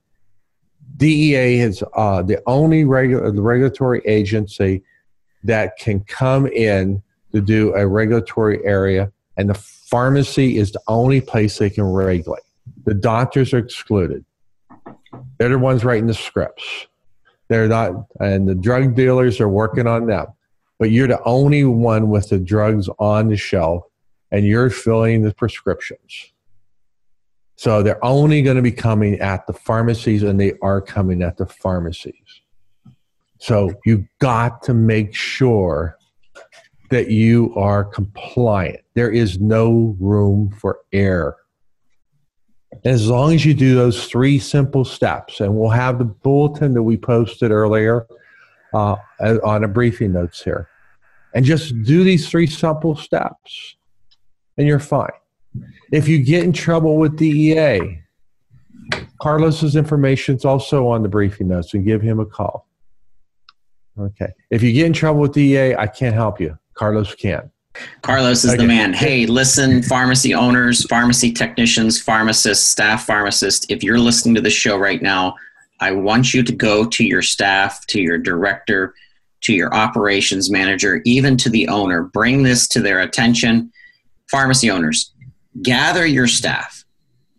DEA 0.98 1.60
is 1.60 1.84
uh, 1.94 2.22
the 2.22 2.42
only 2.46 2.84
regu- 2.86 3.36
the 3.36 3.42
regulatory 3.42 4.02
agency 4.06 4.84
that 5.44 5.78
can 5.78 6.02
come 6.02 6.48
in 6.48 7.02
to 7.32 7.42
do 7.42 7.74
a 7.76 7.88
regulatory 7.88 8.64
area, 8.66 9.12
and 9.38 9.50
the 9.50 9.54
pharmacy 9.54 10.58
is 10.58 10.72
the 10.72 10.82
only 10.88 11.22
place 11.22 11.58
they 11.58 11.70
can 11.70 11.86
regulate. 11.86 12.44
The 12.86 12.94
doctors 12.94 13.54
are 13.54 13.60
excluded. 13.60 14.26
They're 15.38 15.50
the 15.50 15.60
ones 15.60 15.84
writing 15.84 16.08
the 16.08 16.14
scripts. 16.14 16.88
They're 17.48 17.68
not, 17.68 18.08
and 18.20 18.48
the 18.48 18.56
drug 18.56 18.96
dealers 18.96 19.40
are 19.42 19.50
working 19.50 19.88
on 19.88 20.08
them 20.08 20.28
but 20.82 20.90
you're 20.90 21.08
the 21.08 21.22
only 21.26 21.64
one 21.64 22.10
with 22.10 22.30
the 22.30 22.40
drugs 22.40 22.90
on 22.98 23.28
the 23.28 23.38
shelf 23.38 23.84
and 24.32 24.48
you're 24.48 24.72
filling 24.72 25.22
the 25.22 25.32
prescriptions. 25.32 26.34
So 27.56 27.84
they're 27.84 28.04
only 28.04 28.42
going 28.42 28.56
to 28.56 28.64
be 28.64 28.72
coming 28.72 29.20
at 29.20 29.46
the 29.46 29.54
pharmacies 29.54 30.24
and 30.24 30.40
they 30.40 30.54
are 30.64 30.82
coming 30.82 31.22
at 31.22 31.38
the 31.38 31.46
pharmacies. 31.46 32.41
So 33.42 33.74
you've 33.86 34.06
got 34.20 34.62
to 34.64 34.74
make 34.76 35.16
sure 35.16 35.98
that 36.92 37.10
you 37.10 37.52
are 37.56 37.84
compliant. 37.84 38.82
There 38.94 39.10
is 39.10 39.40
no 39.40 39.96
room 40.00 40.52
for 40.60 40.82
error. 40.94 41.36
As 42.86 43.10
long 43.10 43.34
as 43.34 43.44
you 43.44 43.56
do 43.56 43.74
those 43.74 44.06
three 44.06 44.38
simple 44.38 44.86
steps, 44.86 45.40
and 45.40 45.56
we'll 45.58 45.72
have 45.72 45.98
the 45.98 46.06
bulletin 46.06 46.76
that 46.76 46.84
we 46.84 46.98
posted 46.98 47.50
earlier 47.50 48.06
uh, 48.76 48.98
on 49.20 49.64
a 49.64 49.68
briefing 49.68 50.14
notes 50.14 50.44
here 50.44 50.70
and 51.34 51.44
just 51.44 51.74
do 51.82 52.04
these 52.04 52.30
three 52.30 52.48
simple 52.48 52.96
steps 52.96 53.76
and 54.58 54.68
you're 54.68 54.80
fine. 54.80 55.10
If 55.92 56.08
you 56.08 56.24
get 56.24 56.44
in 56.44 56.54
trouble 56.54 56.98
with 56.98 57.18
DEA, 57.18 58.04
Carlos's 59.20 59.76
information 59.76 60.36
is 60.36 60.46
also 60.46 60.88
on 60.88 61.02
the 61.02 61.10
briefing 61.10 61.48
notes 61.48 61.74
and 61.74 61.84
give 61.84 62.04
him 62.04 62.20
a 62.20 62.26
call. 62.26 62.68
Okay. 64.00 64.28
If 64.50 64.64
you 64.64 64.72
get 64.74 64.86
in 64.86 64.94
trouble 64.94 65.22
with 65.22 65.34
DEA, 65.34 65.76
I 65.76 65.88
can't 65.88 66.16
help 66.16 66.40
you. 66.40 66.58
Carlos 66.74 67.14
can. 67.16 67.52
Carlos 68.02 68.44
is 68.44 68.52
okay. 68.52 68.62
the 68.62 68.68
man. 68.68 68.94
Hey, 68.94 69.26
listen, 69.26 69.82
pharmacy 69.82 70.34
owners, 70.34 70.86
pharmacy 70.88 71.32
technicians, 71.32 72.02
pharmacists, 72.02 72.68
staff 72.68 73.06
pharmacists, 73.06 73.66
if 73.70 73.84
you're 73.84 74.00
listening 74.00 74.36
to 74.36 74.42
this 74.42 74.54
show 74.54 74.78
right 74.78 75.02
now, 75.02 75.36
I 75.80 75.92
want 75.92 76.34
you 76.34 76.44
to 76.44 76.52
go 76.52 76.86
to 76.86 77.04
your 77.04 77.22
staff, 77.22 77.86
to 77.88 78.02
your 78.02 78.18
director, 78.18 78.94
to 79.42 79.54
your 79.54 79.74
operations 79.74 80.52
manager, 80.52 81.02
even 81.06 81.38
to 81.38 81.50
the 81.50 81.68
owner. 81.68 82.04
Bring 82.04 82.44
this 82.44 82.68
to 82.70 82.82
their 82.82 83.00
attention. 83.00 83.72
Pharmacy 84.30 84.70
owners, 84.70 85.14
gather 85.62 86.06
your 86.06 86.28
staff. 86.28 86.86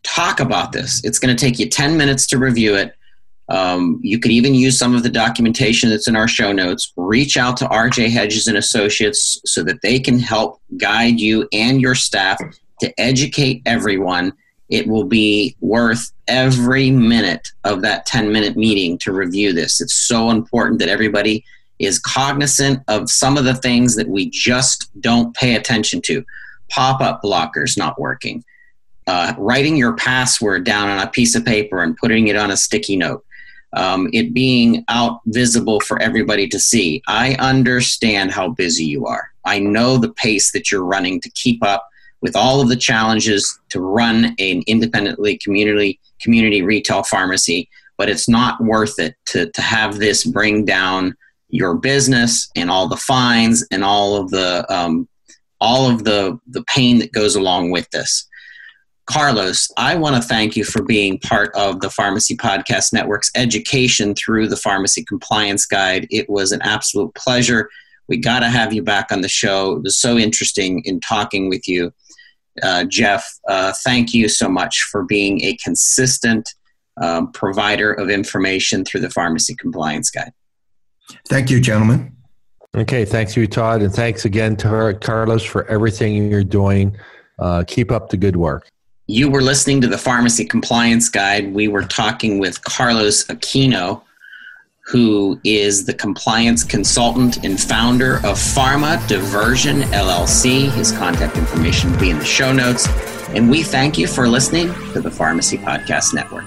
Talk 0.03 0.41
about 0.41 0.73
this. 0.73 1.03
It's 1.05 1.19
going 1.19 1.35
to 1.35 1.41
take 1.41 1.59
you 1.59 1.69
10 1.69 1.97
minutes 1.97 2.27
to 2.29 2.39
review 2.39 2.75
it. 2.75 2.95
Um, 3.53 4.01
you 4.03 4.19
could 4.19 4.31
even 4.31 4.55
use 4.55 4.79
some 4.79 4.95
of 4.95 5.03
the 5.03 5.11
documentation 5.11 5.91
that's 5.91 6.09
in 6.09 6.17
our 6.17 6.27
show 6.27 6.53
notes. 6.53 6.91
Reach 6.97 7.37
out 7.37 7.59
to 7.59 7.67
RJ 7.67 8.09
Hedges 8.09 8.47
and 8.47 8.57
Associates 8.57 9.39
so 9.45 9.63
that 9.65 9.83
they 9.83 10.01
can 10.01 10.19
help 10.19 10.59
guide 10.79 11.21
you 11.21 11.47
and 11.53 11.79
your 11.79 11.95
staff 11.95 12.39
to 12.81 12.93
educate 12.99 13.61
everyone. 13.67 14.33
It 14.71 14.87
will 14.87 15.05
be 15.05 15.55
worth 15.61 16.11
every 16.29 16.91
minute 16.91 17.47
of 17.65 17.83
that 17.83 18.07
10 18.07 18.33
minute 18.33 18.57
meeting 18.57 18.97
to 18.99 19.13
review 19.13 19.53
this. 19.53 19.83
It's 19.83 19.93
so 19.93 20.31
important 20.31 20.79
that 20.79 20.89
everybody 20.89 21.45
is 21.79 21.99
cognizant 21.99 22.81
of 22.89 23.11
some 23.11 23.37
of 23.37 23.45
the 23.45 23.55
things 23.55 23.97
that 23.97 24.09
we 24.09 24.31
just 24.31 24.89
don't 24.99 25.37
pay 25.37 25.57
attention 25.57 26.01
to. 26.03 26.25
Pop 26.71 27.03
up 27.03 27.21
blockers 27.23 27.77
not 27.77 28.01
working, 28.01 28.43
uh, 29.07 29.35
writing 29.37 29.77
your 29.77 29.93
password 29.93 30.65
down 30.65 30.89
on 30.89 31.07
a 31.07 31.11
piece 31.11 31.35
of 31.35 31.45
paper 31.45 31.83
and 31.83 31.99
putting 31.99 32.29
it 32.29 32.37
on 32.37 32.51
a 32.51 32.57
sticky 32.57 32.97
note. 32.97 33.23
Um, 33.75 34.11
it 34.13 34.35
being 34.35 34.85
out 34.89 35.21
visible 35.27 35.81
for 35.81 36.01
everybody 36.01 36.47
to 36.49 36.59
see. 36.59 37.03
I 37.09 37.35
understand 37.37 38.31
how 38.31 38.51
busy 38.51 38.85
you 38.85 39.07
are. 39.07 39.31
I 39.45 39.59
know 39.59 39.97
the 39.97 40.13
pace 40.13 40.53
that 40.53 40.71
you're 40.71 40.85
running 40.85 41.21
to 41.21 41.31
keep 41.31 41.65
up 41.65 41.89
with 42.21 42.37
all 42.37 42.61
of 42.61 42.69
the 42.69 42.77
challenges 42.77 43.59
to 43.71 43.81
run 43.81 44.35
an 44.39 44.63
independently 44.67 45.39
community 45.39 45.99
community 46.21 46.63
retail 46.63 47.03
pharmacy, 47.03 47.69
but 47.99 48.09
it's 48.09 48.29
not 48.29 48.63
worth 48.63 48.99
it 48.99 49.17
to, 49.27 49.51
to 49.51 49.61
have 49.61 49.99
this 49.99 50.25
bring 50.25 50.65
down 50.65 51.15
your 51.49 51.75
business 51.75 52.49
and 52.57 52.71
all 52.71 52.89
the 52.89 52.97
fines 52.97 53.67
and 53.71 53.85
all 53.85 54.17
of 54.17 54.31
the 54.31 54.65
um, 54.73 55.09
all 55.61 55.91
of 55.91 56.05
the 56.05 56.39
the 56.49 56.63
pain 56.65 56.99
that 56.99 57.13
goes 57.13 57.37
along 57.37 57.71
with 57.71 57.89
this. 57.91 58.29
Carlos, 59.07 59.69
I 59.77 59.97
want 59.97 60.17
to 60.17 60.23
thank 60.23 60.57
you 60.57 60.65
for 60.65 60.83
being 60.83 61.19
part 61.19 61.55
of 61.55 61.81
the 61.81 61.91
Pharmacy 61.91 62.37
Podcast 62.37 62.93
Network's 62.93 63.31
education 63.35 64.15
through 64.15 64.49
the 64.49 64.57
Pharmacy 64.57 65.05
Compliance 65.05 65.67
Guide. 65.67 66.07
It 66.11 66.31
was 66.31 66.53
an 66.53 66.63
absolute 66.63 67.15
pleasure. 67.15 67.69
We 68.09 68.17
got 68.19 68.41
to 68.41 68.49
have 68.49 68.73
you 68.73 68.83
back 68.83 69.11
on 69.11 69.21
the 69.21 69.29
show. 69.29 69.73
It 69.73 69.83
was 69.83 69.99
so 69.99 70.17
interesting 70.17 70.83
in 70.85 71.01
talking 71.01 71.49
with 71.49 71.67
you. 71.67 71.93
Uh, 72.63 72.85
Jeff, 72.85 73.27
uh, 73.49 73.73
thank 73.85 74.15
you 74.15 74.29
so 74.29 74.49
much 74.49 74.83
for 74.91 75.03
being 75.03 75.43
a 75.43 75.57
consistent 75.57 76.49
um, 77.01 77.33
provider 77.33 77.93
of 77.93 78.11
information 78.11 78.85
through 78.85 79.01
the 79.01 79.11
Pharmacy 79.11 79.55
Compliance 79.57 80.11
Guide. 80.11 80.33
Thank 81.29 81.51
you, 81.51 81.61
gentlemen. 81.61 82.15
Okay, 82.75 83.05
thanks 83.05 83.37
you, 83.37 83.47
Todd, 83.47 83.83
and 83.83 83.93
thanks 83.93 84.25
again 84.25 84.57
to 84.57 84.97
Carlos 85.01 85.43
for 85.43 85.67
everything 85.67 86.31
you're 86.31 86.45
doing. 86.45 86.97
Uh, 87.39 87.65
keep 87.67 87.91
up 87.91 88.09
the 88.09 88.17
good 88.17 88.37
work. 88.37 88.69
You 89.13 89.29
were 89.29 89.43
listening 89.43 89.83
to 89.83 89.87
the 89.87 89.99
Pharmacy 89.99 90.47
Compliance 90.47 91.11
Guide. 91.11 91.53
We 91.53 91.69
were 91.69 91.83
talking 91.83 92.39
with 92.39 92.65
Carlos 92.65 93.27
Aquino, 93.27 94.01
who 94.87 95.39
is 95.45 95.85
the 95.85 95.93
compliance 95.93 96.65
consultant 96.65 97.45
and 97.45 97.61
founder 97.61 98.17
of 98.17 98.39
Pharma 98.39 99.07
Diversion 99.09 99.83
LLC. 99.83 100.71
His 100.71 100.93
contact 100.93 101.37
information 101.37 101.93
will 101.93 102.01
be 102.01 102.09
in 102.09 102.21
the 102.21 102.25
show 102.25 102.55
notes. 102.55 102.89
And 103.35 103.51
we 103.51 103.63
thank 103.63 103.99
you 103.99 104.07
for 104.07 104.29
listening 104.29 104.69
to 104.95 105.03
the 105.03 105.11
Pharmacy 105.11 105.59
Podcast 105.59 106.15
Network. 106.15 106.47